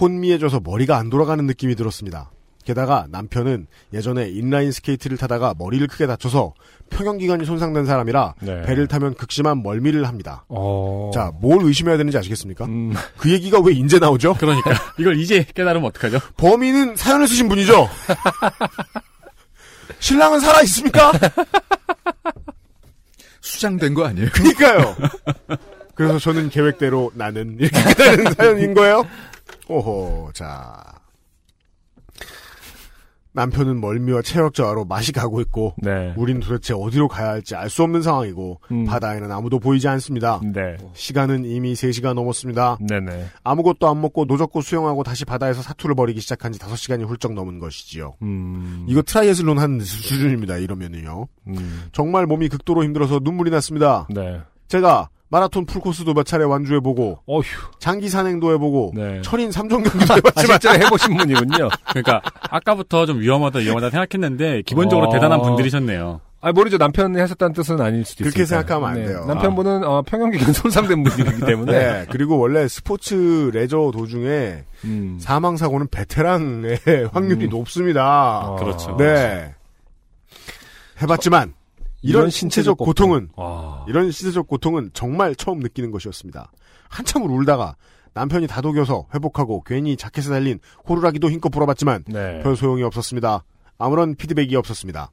혼미해져서 0.00 0.60
머리가 0.60 0.96
안 0.96 1.10
돌아가는 1.10 1.44
느낌이 1.44 1.74
들었습니다. 1.74 2.30
게다가 2.68 3.06
남편은 3.10 3.66
예전에 3.94 4.28
인라인 4.28 4.72
스케이트를 4.72 5.16
타다가 5.16 5.54
머리를 5.58 5.86
크게 5.86 6.06
다쳐서 6.06 6.52
평형기관이 6.90 7.46
손상된 7.46 7.86
사람이라 7.86 8.34
네. 8.42 8.60
배를 8.60 8.86
타면 8.86 9.14
극심한 9.14 9.62
멀미를 9.62 10.06
합니다. 10.06 10.44
어. 10.50 11.10
자, 11.14 11.32
뭘 11.40 11.64
의심해야 11.64 11.96
되는지 11.96 12.18
아시겠습니까? 12.18 12.66
음. 12.66 12.92
그 13.16 13.30
얘기가 13.30 13.60
왜 13.60 13.72
이제 13.72 13.98
나오죠? 13.98 14.34
그러니까 14.34 14.72
이걸 15.00 15.18
이제 15.18 15.46
깨달으면 15.54 15.88
어떡하죠? 15.88 16.18
범인은 16.36 16.96
사연을 16.96 17.26
쓰신 17.26 17.48
분이죠? 17.48 17.88
신랑은 20.00 20.40
살아 20.40 20.60
있습니까? 20.64 21.10
수장된 23.40 23.94
거 23.94 24.04
아니에요? 24.04 24.28
그니까요. 24.30 24.94
그래서 25.94 26.18
저는 26.18 26.50
계획대로 26.50 27.12
나는 27.14 27.56
이렇게 27.58 27.82
기다리는 27.82 28.34
사연인 28.34 28.74
거예요. 28.74 29.06
오호, 29.68 30.32
자. 30.34 30.97
남편은 33.38 33.80
멀미와 33.80 34.22
체력 34.22 34.52
저하로 34.52 34.84
맛이 34.84 35.12
가고 35.12 35.40
있고, 35.40 35.74
네. 35.78 36.12
우린 36.16 36.40
도대체 36.40 36.74
어디로 36.74 37.06
가야 37.06 37.28
할지 37.30 37.54
알 37.54 37.68
수 37.70 37.82
없는 37.84 38.02
상황이고, 38.02 38.60
음. 38.72 38.84
바다에는 38.84 39.30
아무도 39.30 39.58
보이지 39.60 39.86
않습니다. 39.88 40.40
네. 40.42 40.76
시간은 40.94 41.44
이미 41.44 41.74
3시가 41.74 42.14
넘었습니다. 42.14 42.78
네네. 42.80 43.26
아무것도 43.44 43.88
안 43.88 44.00
먹고 44.00 44.24
노젓고 44.24 44.62
수영하고 44.62 45.02
다시 45.04 45.24
바다에서 45.24 45.62
사투를 45.62 45.94
벌이기 45.94 46.20
시작한 46.20 46.50
지 46.50 46.58
5시간이 46.58 47.06
훌쩍 47.06 47.34
넘은 47.34 47.58
것이지요. 47.58 48.14
음. 48.22 48.86
이거 48.88 49.02
트라이애슬론 49.02 49.58
한 49.58 49.80
수준입니다, 49.80 50.56
이러면은요. 50.56 51.28
음. 51.48 51.82
정말 51.92 52.26
몸이 52.26 52.48
극도로 52.48 52.82
힘들어서 52.84 53.20
눈물이 53.22 53.50
났습니다. 53.50 54.06
네. 54.10 54.40
제가 54.66 55.08
마라톤 55.30 55.66
풀코스도 55.66 56.14
몇 56.14 56.24
차례 56.24 56.44
완주해보고, 56.44 57.20
어휴. 57.26 57.42
장기 57.78 58.08
산행도 58.08 58.52
해보고, 58.54 58.92
네. 58.94 59.20
철인 59.22 59.50
3종 59.50 59.84
경기도 59.84 60.14
아, 60.14 60.16
해봤지만, 60.16 60.58
진짜 60.58 60.78
해보신 60.78 61.16
분이군요. 61.16 61.68
그러니까 61.90 62.22
아까부터 62.50 63.04
좀 63.06 63.20
위험하다 63.20 63.58
위험하다 63.58 63.90
생각했는데 63.90 64.62
기본적으로 64.62 65.08
어. 65.08 65.12
대단한 65.12 65.42
분들이셨네요. 65.42 66.20
아, 66.40 66.52
모르죠. 66.52 66.76
남편이 66.76 67.18
하셨다는 67.18 67.52
뜻은 67.52 67.80
아닐 67.80 68.04
수도 68.04 68.22
있어요. 68.22 68.32
그렇게 68.32 68.46
생각하면 68.46 68.88
안 68.88 68.94
돼요. 69.04 69.24
남편분은 69.26 69.82
어, 69.84 70.02
평형기관 70.02 70.52
손상된 70.54 71.02
분이기 71.02 71.44
때문에. 71.44 71.72
네, 71.72 72.06
그리고 72.10 72.38
원래 72.38 72.68
스포츠 72.68 73.50
레저 73.52 73.90
도중에 73.92 74.64
음. 74.84 75.18
사망사고는 75.20 75.88
베테랑의 75.88 76.78
확률이 77.12 77.46
음. 77.46 77.50
높습니다. 77.50 78.38
어. 78.44 78.56
그렇죠. 78.56 78.96
네. 78.96 79.52
해봤지만, 81.02 81.54
이런 82.02 82.30
신체적 82.30 82.78
고통은, 82.78 83.30
와. 83.36 83.84
이런 83.88 84.10
신체적 84.10 84.46
고통은 84.46 84.90
정말 84.92 85.34
처음 85.34 85.58
느끼는 85.60 85.90
것이었습니다. 85.90 86.52
한참을 86.88 87.30
울다가 87.30 87.76
남편이 88.14 88.46
다독여서 88.46 89.06
회복하고 89.14 89.62
괜히 89.62 89.96
자켓에 89.96 90.30
달린 90.30 90.58
호루라기도 90.88 91.30
힘껏 91.30 91.50
불어봤지만 91.50 92.04
네. 92.08 92.40
별 92.42 92.56
소용이 92.56 92.82
없었습니다. 92.82 93.44
아무런 93.78 94.16
피드백이 94.16 94.56
없었습니다. 94.56 95.10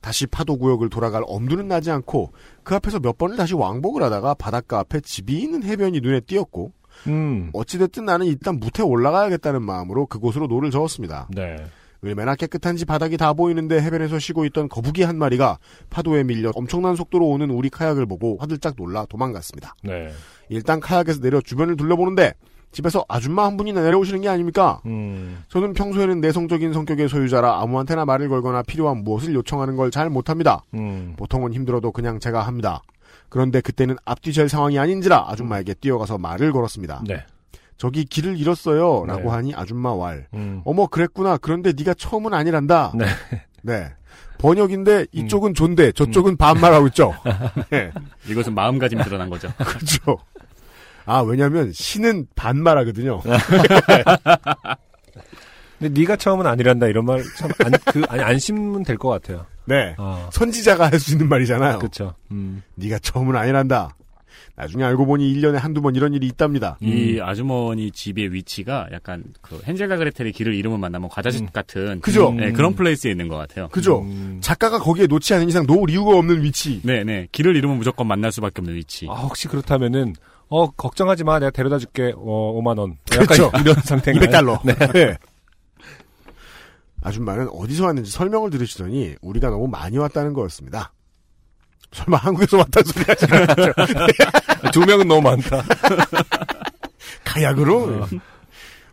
다시 0.00 0.26
파도 0.26 0.56
구역을 0.56 0.88
돌아갈 0.88 1.22
엄두는 1.26 1.68
나지 1.68 1.90
않고 1.90 2.32
그 2.62 2.74
앞에서 2.74 3.00
몇 3.00 3.18
번을 3.18 3.36
다시 3.36 3.54
왕복을 3.54 4.02
하다가 4.02 4.34
바닷가 4.34 4.78
앞에 4.80 5.00
집이 5.00 5.38
있는 5.38 5.62
해변이 5.62 6.00
눈에 6.00 6.20
띄었고 6.20 6.72
음. 7.06 7.50
어찌됐든 7.52 8.04
나는 8.04 8.26
일단 8.26 8.58
뭍에 8.58 8.82
올라가야겠다는 8.82 9.62
마음으로 9.62 10.06
그곳으로 10.06 10.46
노를 10.46 10.70
저었습니다. 10.70 11.28
네. 11.30 11.56
얼마나 12.04 12.34
깨끗한지 12.34 12.84
바닥이 12.84 13.16
다 13.16 13.32
보이는데 13.32 13.80
해변에서 13.80 14.18
쉬고 14.18 14.44
있던 14.46 14.68
거북이 14.68 15.02
한 15.04 15.16
마리가 15.16 15.58
파도에 15.88 16.24
밀려 16.24 16.50
엄청난 16.54 16.96
속도로 16.96 17.28
오는 17.28 17.50
우리 17.50 17.70
카약을 17.70 18.06
보고 18.06 18.36
화들짝 18.40 18.74
놀라 18.76 19.06
도망갔습니다. 19.06 19.74
네. 19.84 20.10
일단 20.48 20.80
카약에서 20.80 21.20
내려 21.20 21.40
주변을 21.40 21.76
둘러보는데 21.76 22.34
집에서 22.72 23.04
아줌마 23.06 23.44
한 23.44 23.56
분이나 23.56 23.82
내려오시는 23.82 24.22
게 24.22 24.28
아닙니까? 24.28 24.80
음. 24.86 25.44
저는 25.48 25.74
평소에는 25.74 26.20
내성적인 26.20 26.72
성격의 26.72 27.08
소유자라 27.08 27.60
아무한테나 27.60 28.04
말을 28.04 28.28
걸거나 28.30 28.62
필요한 28.62 29.04
무엇을 29.04 29.34
요청하는 29.34 29.76
걸 29.76 29.90
잘 29.92 30.08
못합니다. 30.10 30.64
음. 30.74 31.14
보통은 31.18 31.52
힘들어도 31.52 31.92
그냥 31.92 32.18
제가 32.18 32.42
합니다. 32.42 32.82
그런데 33.28 33.60
그때는 33.60 33.96
앞뒤 34.06 34.32
절 34.32 34.48
상황이 34.48 34.78
아닌지라 34.78 35.26
아줌마에게 35.28 35.74
뛰어가서 35.74 36.18
말을 36.18 36.50
걸었습니다. 36.52 37.04
네. 37.06 37.24
저기 37.76 38.04
길을 38.04 38.36
잃었어요. 38.38 39.04
라고 39.06 39.22
네. 39.24 39.28
하니 39.28 39.54
아줌마 39.54 39.92
왈. 39.94 40.26
음. 40.34 40.62
어머 40.64 40.86
그랬구나. 40.86 41.36
그런데 41.38 41.72
네가 41.76 41.94
처음은 41.94 42.32
아니란다. 42.34 42.92
네. 42.94 43.06
네. 43.62 43.88
번역인데 44.38 45.06
이쪽은 45.12 45.54
존대, 45.54 45.92
저쪽은 45.92 46.36
반말하고 46.36 46.88
있죠. 46.88 47.14
네. 47.70 47.90
이것은 48.28 48.54
마음가짐이 48.54 49.02
드러난 49.04 49.30
거죠. 49.30 49.52
그렇죠. 49.58 50.18
아 51.04 51.20
왜냐하면 51.20 51.72
신은 51.72 52.26
반말하거든요. 52.34 53.20
근데 55.78 56.00
네가 56.00 56.16
처음은 56.16 56.46
아니란다 56.46 56.86
이런 56.86 57.04
말 57.04 57.22
참안 57.36 57.72
그 57.86 58.02
아니 58.08 58.22
안심은 58.22 58.84
될것 58.84 59.10
같아요. 59.22 59.46
네. 59.64 59.94
아. 59.98 60.28
선지자가 60.32 60.90
할 60.90 60.98
수 61.00 61.12
있는 61.12 61.28
말이잖아요. 61.28 61.78
그렇죠. 61.78 62.14
음. 62.30 62.62
네가 62.76 62.98
처음은 63.00 63.34
아니란다. 63.36 63.96
나중에 64.54 64.84
알고 64.84 65.06
보니 65.06 65.32
1년에 65.34 65.54
한두 65.54 65.80
번 65.80 65.96
이런 65.96 66.12
일이 66.12 66.26
있답니다. 66.26 66.76
이 66.80 67.18
아주머니 67.20 67.90
집의 67.90 68.32
위치가 68.32 68.86
약간 68.92 69.24
그 69.40 69.60
헨젤과 69.66 69.96
그레텔의 69.96 70.32
길을 70.32 70.54
잃으면 70.54 70.78
만나면 70.78 71.08
과자집 71.08 71.42
음. 71.42 71.48
같은 71.52 72.00
그죠? 72.00 72.32
네, 72.32 72.52
그런 72.52 72.74
플레이스에 72.74 73.10
있는 73.10 73.28
것 73.28 73.36
같아요. 73.36 73.68
그죠? 73.68 74.02
음. 74.02 74.38
작가가 74.42 74.78
거기에 74.78 75.06
놓지 75.06 75.32
않은 75.34 75.48
이상 75.48 75.66
놓을 75.66 75.88
이유가 75.88 76.16
없는 76.18 76.42
위치. 76.42 76.80
네, 76.84 77.02
네. 77.02 77.28
길을 77.32 77.56
잃으면 77.56 77.78
무조건 77.78 78.06
만날 78.06 78.30
수밖에 78.30 78.60
없는 78.60 78.74
위치. 78.74 79.06
아, 79.08 79.14
혹시 79.14 79.48
그렇다면은 79.48 80.14
어 80.48 80.70
걱정하지 80.70 81.24
마 81.24 81.38
내가 81.38 81.50
데려다 81.50 81.78
줄게 81.78 82.12
어 82.14 82.60
5만 82.60 82.78
원. 82.78 82.98
그렇죠. 83.10 83.44
약간 83.44 83.62
이런 83.62 83.74
상태인가요? 83.82 84.28
200달러. 84.28 84.60
네. 84.64 84.74
네. 84.92 85.16
아줌마는 87.02 87.48
어디서 87.48 87.86
왔는지 87.86 88.10
설명을 88.10 88.50
들으시더니 88.50 89.16
우리가 89.22 89.48
너무 89.50 89.66
많이 89.66 89.96
왔다는 89.98 90.34
거였습니다. 90.34 90.92
설마 91.92 92.16
한국에서 92.16 92.58
왔다는 92.58 92.84
소리 92.84 93.04
하지 93.06 93.26
않았죠? 93.30 93.72
두 94.72 94.80
명은 94.80 95.06
너무 95.08 95.20
많다. 95.22 95.62
가약으로? 97.24 98.06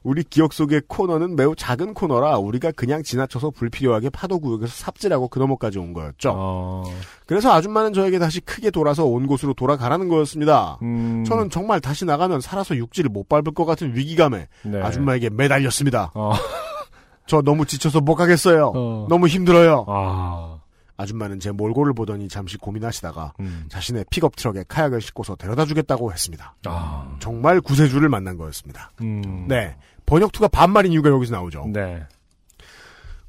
우리 0.03 0.23
기억 0.23 0.53
속의 0.53 0.83
코너는 0.87 1.35
매우 1.35 1.55
작은 1.55 1.93
코너라 1.93 2.37
우리가 2.37 2.71
그냥 2.71 3.03
지나쳐서 3.03 3.51
불필요하게 3.51 4.09
파도 4.09 4.39
구역에서 4.39 4.71
삽질하고 4.71 5.27
그 5.27 5.39
너머까지 5.39 5.77
온 5.77 5.93
거였죠. 5.93 6.33
어. 6.35 6.83
그래서 7.25 7.51
아줌마는 7.51 7.93
저에게 7.93 8.17
다시 8.17 8.39
크게 8.39 8.71
돌아서 8.71 9.05
온 9.05 9.27
곳으로 9.27 9.53
돌아가라는 9.53 10.07
거였습니다. 10.07 10.77
음. 10.81 11.25
저는 11.25 11.49
정말 11.49 11.81
다시 11.81 12.05
나가면 12.05 12.41
살아서 12.41 12.75
육지를 12.77 13.09
못 13.09 13.27
밟을 13.27 13.53
것 13.53 13.65
같은 13.65 13.95
위기감에 13.95 14.47
네. 14.63 14.81
아줌마에게 14.81 15.29
매달렸습니다. 15.31 16.11
어. 16.15 16.31
저 17.27 17.41
너무 17.41 17.65
지쳐서 17.65 18.01
못 18.01 18.15
가겠어요. 18.15 18.71
어. 18.73 19.05
너무 19.09 19.27
힘들어요. 19.27 19.85
아. 19.87 20.58
아줌마는 20.99 21.39
제 21.39 21.51
몰골을 21.51 21.93
보더니 21.93 22.27
잠시 22.27 22.57
고민하시다가 22.57 23.33
음. 23.39 23.65
자신의 23.69 24.05
픽업 24.09 24.35
트럭에 24.35 24.65
카약을 24.67 24.99
싣고서 24.99 25.35
데려다 25.35 25.65
주겠다고 25.65 26.11
했습니다. 26.11 26.55
아. 26.65 27.17
정말 27.19 27.61
구세주를 27.61 28.09
만난 28.09 28.35
거였습니다. 28.35 28.91
음. 29.01 29.47
네. 29.47 29.77
번역투가 30.05 30.49
반말인 30.49 30.91
이유가 30.91 31.09
여기서 31.09 31.33
나오죠. 31.33 31.65
네. 31.71 32.05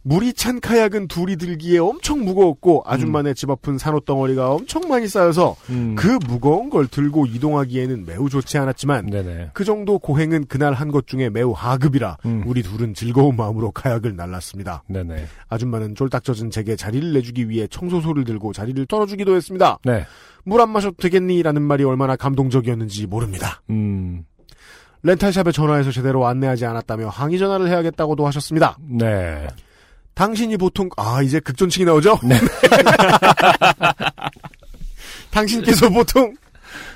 물이 0.03 0.33
찬 0.33 0.61
카약은 0.61 1.09
둘이 1.09 1.37
들기에 1.37 1.79
엄청 1.79 2.25
무거웠고 2.25 2.83
아줌마네 2.87 3.35
집 3.35 3.51
앞은 3.51 3.77
산호덩어리가 3.77 4.51
엄청 4.53 4.89
많이 4.89 5.07
쌓여서 5.07 5.57
음. 5.69 5.95
그 5.95 6.19
무거운 6.27 6.71
걸 6.71 6.87
들고 6.87 7.27
이동하기에는 7.27 8.07
매우 8.07 8.31
좋지 8.31 8.57
않았지만 8.57 9.07
네네. 9.07 9.51
그 9.53 9.65
정도 9.65 9.99
고행은 9.99 10.47
그날 10.47 10.73
한 10.73 10.91
것 10.91 11.07
중에 11.07 11.29
매우 11.29 11.53
하급이라 11.53 12.17
음. 12.25 12.43
우리 12.47 12.63
둘은 12.63 12.95
즐거운 12.95 13.37
마음으로 13.37 13.71
카약을 13.73 14.17
날랐습니다. 14.17 14.83
네네. 14.89 15.27
아줌마는 15.49 15.95
쫄딱 15.95 16.25
젖은 16.25 16.51
제게 16.51 16.75
자리를 16.77 17.13
내주기 17.13 17.49
위해 17.51 17.67
청소소를 17.69 18.25
들고 18.25 18.53
자리를 18.55 18.85
떨어주기도 18.87 19.37
했습니다. 19.37 19.79
네. 19.85 20.07
물안 20.45 20.71
마셔도 20.71 20.97
되겠니? 20.97 21.43
라는 21.43 21.61
말이 21.63 21.85
얼마나 21.85 22.17
감동적이었는지 22.17 23.07
모릅니다. 23.07 23.61
음. 23.69 24.25
렌탈샵에 25.03 25.53
전화해서 25.53 25.91
제대로 25.93 26.27
안내하지 26.27 26.65
않았다며 26.67 27.09
항의 27.09 27.39
전화를 27.39 27.69
해야겠다고도 27.69 28.27
하셨습니다. 28.27 28.77
네. 28.81 29.47
당신이 30.21 30.59
보통 30.59 30.91
아 30.99 31.23
이제 31.23 31.41
극존칭이 31.41 31.87
나오죠? 31.87 32.19
네. 32.23 32.37
당신께서 35.33 35.89
보통 35.89 36.35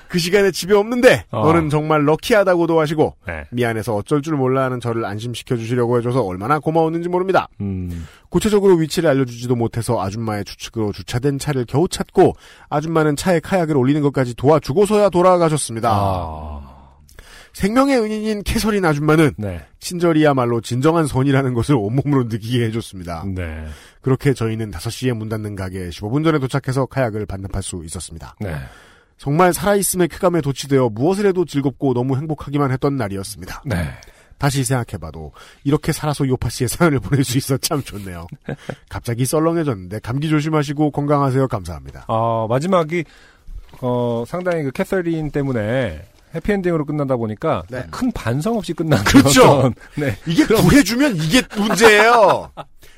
그 0.09 0.19
시간에 0.19 0.51
집에 0.51 0.75
없는데 0.75 1.25
어. 1.31 1.47
너는 1.47 1.71
정말 1.71 2.05
럭키하다고도 2.05 2.79
하시고 2.79 3.17
네. 3.27 3.45
미안해서 3.51 3.95
어쩔 3.95 4.21
줄 4.21 4.37
몰라 4.37 4.65
하는 4.65 4.79
저를 4.79 5.07
안심시켜 5.07 5.57
주시려고 5.57 5.97
해줘서 5.97 6.23
얼마나 6.23 6.59
고마웠는지 6.59 7.09
모릅니다. 7.09 7.49
음. 7.63 8.07
구체적으로 8.29 8.75
위치를 8.75 9.09
알려주지도 9.09 9.57
못해서 9.57 10.03
아줌마의 10.03 10.45
추측으로 10.45 10.93
주차된 10.93 11.39
차를 11.39 11.65
겨우 11.67 11.89
찾고 11.89 12.35
아줌마는 12.69 13.17
차에 13.17 13.41
카약을 13.41 13.75
올리는 13.75 14.03
것까지 14.03 14.35
도와주고서야 14.35 15.09
돌아가셨습니다. 15.09 15.91
아. 15.91 16.74
생명의 17.55 17.99
은인인 18.01 18.43
캐서린 18.43 18.85
아줌마는 18.85 19.33
네. 19.39 19.65
친절이야말로 19.79 20.61
진정한 20.61 21.07
선이라는 21.07 21.55
것을 21.55 21.77
온몸으로 21.77 22.25
느끼게 22.25 22.65
해줬습니다. 22.67 23.25
네. 23.27 23.65
그렇게 24.03 24.35
저희는 24.35 24.73
5시에 24.73 25.15
문 25.15 25.29
닫는 25.29 25.55
가게에 25.55 25.89
15분 25.89 26.25
전에 26.25 26.39
도착해서 26.41 26.87
카약을 26.87 27.27
반납할 27.27 27.63
수 27.63 27.83
있었습니다. 27.85 28.35
네. 28.41 28.57
정말 29.17 29.55
살아있음의 29.55 30.09
쾌감에 30.09 30.41
도취되어 30.41 30.91
무엇을 30.91 31.27
해도 31.27 31.45
즐겁고 31.45 31.95
너무 31.95 32.17
행복하기만 32.17 32.73
했던 32.73 32.97
날이었습니다. 32.97 33.63
네. 33.67 33.89
다시 34.37 34.65
생각해봐도 34.65 35.33
이렇게 35.63 35.93
살아서 35.93 36.27
요파 36.27 36.49
씨의 36.49 36.69
사연을 36.69 36.99
보낼 36.99 37.23
수 37.23 37.39
있어 37.39 37.57
참 37.57 37.83
좋네요. 37.83 38.27
갑자기 38.91 39.25
썰렁해졌는데 39.25 40.01
감기 40.01 40.29
조심하시고 40.29 40.91
건강하세요. 40.91 41.47
감사합니다. 41.47 42.07
어, 42.09 42.49
마지막이 42.49 43.05
어, 43.81 44.25
상당히 44.27 44.65
그 44.65 44.73
캐서린 44.73 45.31
때문에 45.31 46.03
해피엔딩으로 46.35 46.85
끝나다 46.85 47.17
보니까 47.17 47.63
네. 47.71 47.85
큰 47.91 48.11
반성 48.13 48.57
없이 48.57 48.73
끝난 48.73 49.03
그렇죠. 49.05 49.45
어떤- 49.45 49.75
네. 49.97 50.17
이게 50.27 50.45
구해주면 50.47 51.17
이게 51.17 51.43
문제예요. 51.57 52.51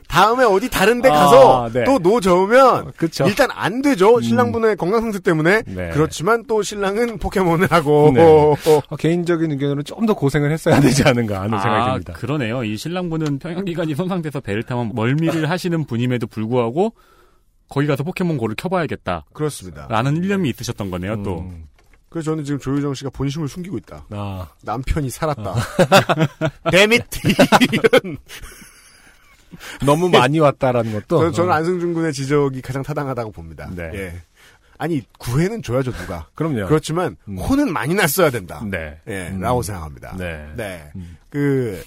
다음에 0.08 0.44
어디 0.44 0.70
다른 0.70 1.02
데 1.02 1.08
아, 1.10 1.12
가서 1.12 1.70
네. 1.72 1.82
또 1.84 1.98
노 1.98 2.20
저으면 2.20 2.92
그렇죠. 2.96 3.26
일단 3.26 3.48
안 3.52 3.82
되죠. 3.82 4.20
신랑분의 4.20 4.76
건강 4.76 5.00
상태 5.00 5.18
때문에. 5.18 5.62
네. 5.66 5.90
그렇지만 5.92 6.44
또 6.46 6.62
신랑은 6.62 7.18
포켓몬을 7.18 7.66
하고 7.72 8.12
네. 8.14 8.22
어, 8.22 8.54
어, 8.88 8.96
개인적인 8.96 9.50
의견으로는 9.50 9.82
좀 9.84 10.06
더 10.06 10.14
고생을 10.14 10.52
했어야 10.52 10.80
되지 10.80 11.02
않은가 11.02 11.40
하는 11.42 11.58
생각이 11.58 11.82
아, 11.82 11.92
듭니다. 11.94 12.12
그러네요. 12.12 12.62
이 12.62 12.76
신랑분은 12.76 13.40
평형기관이 13.40 13.96
손상돼서 13.96 14.38
배를 14.38 14.62
타면 14.62 14.92
멀미를 14.94 15.50
하시는 15.50 15.84
분임에도 15.84 16.28
불구하고 16.28 16.94
거기 17.68 17.88
가서 17.88 18.04
포켓몬 18.04 18.36
고를 18.38 18.54
켜봐야겠다. 18.56 19.24
그렇습니다. 19.32 19.88
라는 19.90 20.16
일념이 20.18 20.48
있으셨던 20.50 20.92
거네요, 20.92 21.24
또. 21.24 21.50
음. 22.06 22.10
그래서 22.10 22.30
저는 22.30 22.44
지금 22.44 22.58
조효정 22.58 22.94
씨가 22.94 23.10
본심을 23.10 23.48
숨기고 23.48 23.76
있다. 23.78 24.06
아, 24.10 24.48
남편이 24.62 25.10
살았다. 25.10 25.54
데밋 26.70 27.04
이런. 27.72 28.16
너무 29.84 30.08
많이 30.08 30.38
왔다라는 30.38 30.92
것도. 30.92 31.18
저는, 31.18 31.32
저는 31.32 31.50
어, 31.50 31.54
안승준 31.54 31.94
군의 31.94 32.12
지적이 32.12 32.62
가장 32.62 32.82
타당하다고 32.82 33.32
봅니다. 33.32 33.68
네. 33.74 33.90
예. 33.94 34.22
아니 34.78 35.02
구애는 35.18 35.62
줘야죠 35.62 35.92
누가. 35.92 36.28
그럼요. 36.34 36.66
그렇지만 36.66 37.16
음. 37.28 37.38
혼은 37.38 37.72
많이 37.72 37.94
났어야 37.94 38.30
된다. 38.30 38.62
네. 38.70 38.98
예, 39.08 39.28
음. 39.28 39.40
라고 39.40 39.62
생각합니다. 39.62 40.16
네. 40.16 40.46
네. 40.56 40.90
음. 40.96 41.16
그, 41.30 41.82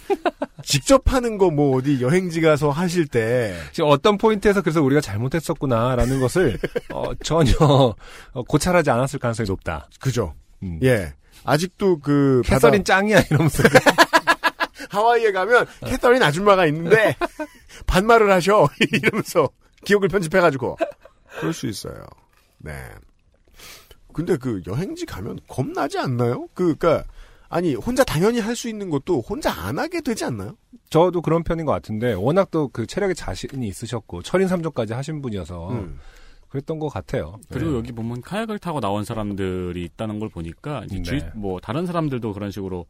직접 0.63 1.11
하는 1.11 1.37
거 1.37 1.49
뭐 1.49 1.75
어디 1.77 2.01
여행지 2.01 2.39
가서 2.41 2.69
하실 2.69 3.07
때, 3.07 3.55
지금 3.71 3.89
어떤 3.89 4.17
포인트에서 4.17 4.61
그래서 4.61 4.81
우리가 4.81 5.01
잘못했었구나라는 5.01 6.19
것을 6.19 6.59
어, 6.93 7.13
전혀 7.23 7.51
어, 7.59 8.43
고찰하지 8.47 8.89
않았을 8.91 9.17
가능성이 9.19 9.47
높다. 9.49 9.87
그죠? 9.99 10.35
음. 10.61 10.79
예. 10.83 11.13
아직도 11.45 11.99
그, 11.99 12.41
캐서린 12.45 12.83
바다- 12.83 12.93
짱이야 12.95 13.21
이러면서. 13.31 13.63
하와이에 14.89 15.31
가면 15.31 15.65
캐서린 15.85 16.21
아줌마가 16.23 16.65
있는데, 16.67 17.15
반말을 17.87 18.31
하셔. 18.31 18.67
이러면서 18.91 19.49
기억을 19.85 20.07
편집해가지고. 20.09 20.77
그럴 21.39 21.53
수 21.53 21.67
있어요. 21.67 22.05
네. 22.59 22.71
근데 24.13 24.37
그 24.37 24.61
여행지 24.67 25.05
가면 25.05 25.39
겁나지 25.47 25.97
않나요? 25.99 26.47
그, 26.53 26.75
그니까, 26.75 27.03
아니, 27.47 27.75
혼자 27.75 28.03
당연히 28.03 28.39
할 28.39 28.55
수 28.55 28.67
있는 28.69 28.89
것도 28.89 29.21
혼자 29.21 29.51
안 29.51 29.77
하게 29.79 30.01
되지 30.01 30.25
않나요? 30.25 30.55
저도 30.89 31.21
그런 31.21 31.43
편인 31.43 31.65
것 31.65 31.71
같은데 31.71 32.13
워낙 32.13 32.49
또 32.51 32.67
그 32.69 32.85
체력에 32.87 33.13
자신이 33.13 33.67
있으셨고 33.67 34.21
철인 34.23 34.47
3조까지 34.47 34.91
하신 34.93 35.21
분이어서 35.21 35.69
음. 35.71 35.99
그랬던 36.49 36.79
것 36.79 36.89
같아요. 36.89 37.39
그리고 37.51 37.71
네. 37.71 37.77
여기 37.77 37.91
보면 37.91 38.21
카약을 38.21 38.57
타고 38.57 38.79
나온 38.79 39.03
사람들이 39.05 39.83
있다는 39.83 40.19
걸 40.19 40.29
보니까 40.29 40.83
이제 40.85 40.95
네. 40.95 41.01
주위- 41.03 41.23
뭐 41.35 41.59
다른 41.59 41.85
사람들도 41.85 42.33
그런 42.33 42.49
식으로 42.49 42.87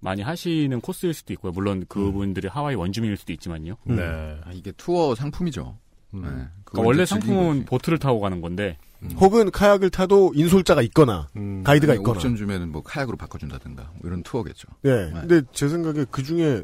많이 0.00 0.20
하시는 0.22 0.78
코스일 0.80 1.14
수도 1.14 1.32
있고요. 1.32 1.52
물론 1.52 1.84
그분들이 1.88 2.48
하와이 2.48 2.74
원주민일 2.74 3.16
수도 3.16 3.32
있지만요. 3.32 3.76
네. 3.84 4.02
아, 4.44 4.50
이게 4.52 4.70
투어 4.76 5.14
상품이죠. 5.14 5.76
음. 6.14 6.22
네. 6.22 6.28
그러니까 6.64 6.86
원래 6.86 7.06
상품은 7.06 7.48
거지. 7.60 7.64
보트를 7.66 7.98
타고 7.98 8.20
가는 8.20 8.40
건데 8.40 8.76
혹은 9.20 9.50
카약을 9.50 9.90
타도 9.90 10.32
인솔자가 10.34 10.82
있거나, 10.82 11.28
음. 11.36 11.62
가이드가 11.64 11.92
아니, 11.92 12.00
있거나. 12.00 12.16
옵션 12.16 12.34
주면은 12.36 12.72
뭐 12.72 12.82
카약으로 12.82 13.16
바꿔준다든가 13.16 13.82
뭐 13.82 14.00
이런 14.04 14.22
투어겠죠. 14.24 14.66
예. 14.86 14.90
네. 14.90 15.10
근데 15.12 15.42
제 15.52 15.68
생각에 15.68 16.04
그 16.10 16.22
중에 16.24 16.62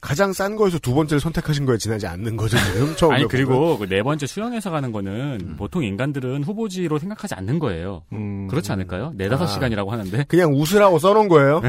가장 0.00 0.32
싼 0.32 0.56
거에서 0.56 0.78
두 0.78 0.94
번째를 0.94 1.20
선택하신 1.20 1.66
거에 1.66 1.76
지나지 1.76 2.06
않는 2.06 2.36
거죠, 2.38 2.56
지금. 2.96 3.10
아니. 3.12 3.26
그리고 3.28 3.76
그 3.76 3.86
네 3.86 4.02
번째 4.02 4.26
수영해서 4.26 4.70
가는 4.70 4.90
거는 4.92 5.56
보통 5.58 5.84
인간들은 5.84 6.44
후보지로 6.44 6.98
생각하지 6.98 7.34
않는 7.34 7.58
거예요. 7.58 8.04
음. 8.12 8.46
그렇지 8.48 8.72
않을까요? 8.72 9.12
네 9.16 9.28
다섯 9.28 9.44
아. 9.44 9.46
시간이라고 9.48 9.90
하는데 9.92 10.24
그냥 10.28 10.54
웃으라고 10.54 10.98
써놓은 10.98 11.28
거예요. 11.28 11.60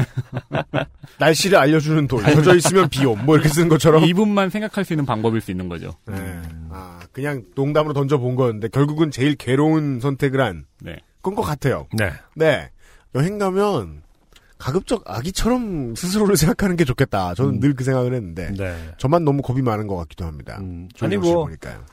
날씨를 1.18 1.58
알려주는 1.58 2.06
돌, 2.08 2.22
젖어 2.22 2.54
있으면 2.54 2.88
비옴, 2.88 3.26
뭐 3.26 3.34
이렇게 3.36 3.48
쓰는 3.50 3.68
것처럼. 3.68 4.04
이분만 4.04 4.50
생각할 4.50 4.84
수 4.84 4.92
있는 4.94 5.04
방법일 5.04 5.40
수 5.40 5.50
있는 5.50 5.68
거죠. 5.68 5.92
네. 6.06 6.40
아, 6.70 6.91
그냥 7.12 7.44
농담으로 7.54 7.94
던져본 7.94 8.36
거였는데, 8.36 8.68
결국은 8.68 9.10
제일 9.10 9.34
괴로운 9.36 10.00
선택을 10.00 10.40
한, 10.40 10.64
네. 10.80 10.96
건것 11.22 11.44
같아요. 11.44 11.86
네. 11.92 12.10
네. 12.34 12.70
여행 13.14 13.38
가면, 13.38 14.02
가급적 14.58 15.02
아기처럼 15.06 15.94
스스로를 15.96 16.36
생각하는 16.36 16.76
게 16.76 16.84
좋겠다. 16.84 17.34
저는 17.34 17.54
음. 17.54 17.60
늘그 17.60 17.84
생각을 17.84 18.14
했는데, 18.14 18.52
네. 18.52 18.76
저만 18.96 19.24
너무 19.24 19.42
겁이 19.42 19.60
많은 19.62 19.86
것 19.86 19.96
같기도 19.96 20.24
합니다. 20.24 20.58
음, 20.60 20.88
아니 21.00 21.16
씨뭐 21.16 21.44
보니까요. 21.46 21.84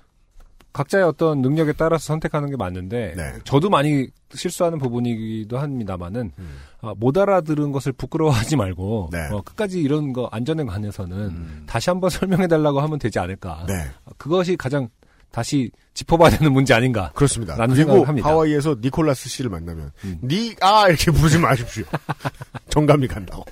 각자의 0.71 1.03
어떤 1.03 1.41
능력에 1.41 1.73
따라서 1.73 2.05
선택하는 2.05 2.49
게 2.49 2.55
맞는데 2.55 3.13
네. 3.15 3.33
저도 3.43 3.69
많이 3.69 4.07
실수하는 4.33 4.77
부분이기도 4.77 5.57
합니다만은 5.57 6.31
음. 6.37 6.57
아, 6.81 6.93
못 6.95 7.17
알아들은 7.17 7.71
것을 7.71 7.91
부끄러워하지 7.91 8.55
말고 8.55 9.09
네. 9.11 9.17
어, 9.31 9.41
끝까지 9.41 9.81
이런 9.81 10.13
거 10.13 10.29
안전에 10.31 10.63
관해서는 10.63 11.17
음. 11.17 11.63
다시 11.65 11.89
한번 11.89 12.09
설명해 12.11 12.47
달라고 12.47 12.79
하면 12.81 12.99
되지 12.99 13.19
않을까. 13.19 13.65
네. 13.67 13.73
아, 14.05 14.11
그것이 14.17 14.55
가장 14.55 14.89
다시 15.31 15.71
짚어봐야 15.93 16.31
되는 16.31 16.51
문제 16.51 16.73
아닌가. 16.73 17.11
그렇습니다. 17.13 17.55
그리고. 17.55 18.05
하와이에서 18.05 18.77
니콜라스 18.81 19.29
씨를 19.29 19.49
만나면 19.49 19.91
음. 20.03 20.19
니, 20.23 20.55
아 20.61 20.87
이렇게 20.87 21.11
부르지 21.11 21.37
마십시오. 21.37 21.83
정감이 22.69 23.07
간다고. 23.07 23.45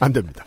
안 0.00 0.12
됩니다. 0.12 0.44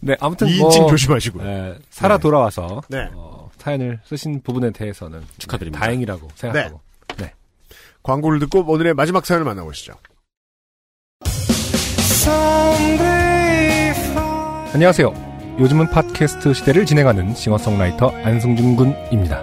네, 0.00 0.16
아무튼 0.20 0.48
이뭐 0.48 0.66
인칭 0.66 0.88
조심하시고요. 0.88 1.46
예, 1.46 1.78
살아 1.90 2.16
네. 2.16 2.22
돌아와서 2.22 2.80
네. 2.88 3.08
어, 3.14 3.50
사연을 3.58 4.00
쓰신 4.04 4.40
부분에 4.42 4.70
대해서는 4.70 5.22
축하드립니다. 5.38 5.84
다행이라고 5.84 6.28
생각하고. 6.34 6.80
광고를 8.02 8.38
듣고 8.40 8.64
오늘의 8.66 8.94
마지막 8.94 9.26
사연을 9.26 9.44
만나보시죠. 9.44 9.94
안녕하세요. 14.72 15.30
요즘은 15.58 15.90
팟캐스트 15.90 16.54
시대를 16.54 16.86
진행하는 16.86 17.34
싱어송라이터 17.34 18.08
안승준 18.24 18.76
군입니다. 18.76 19.42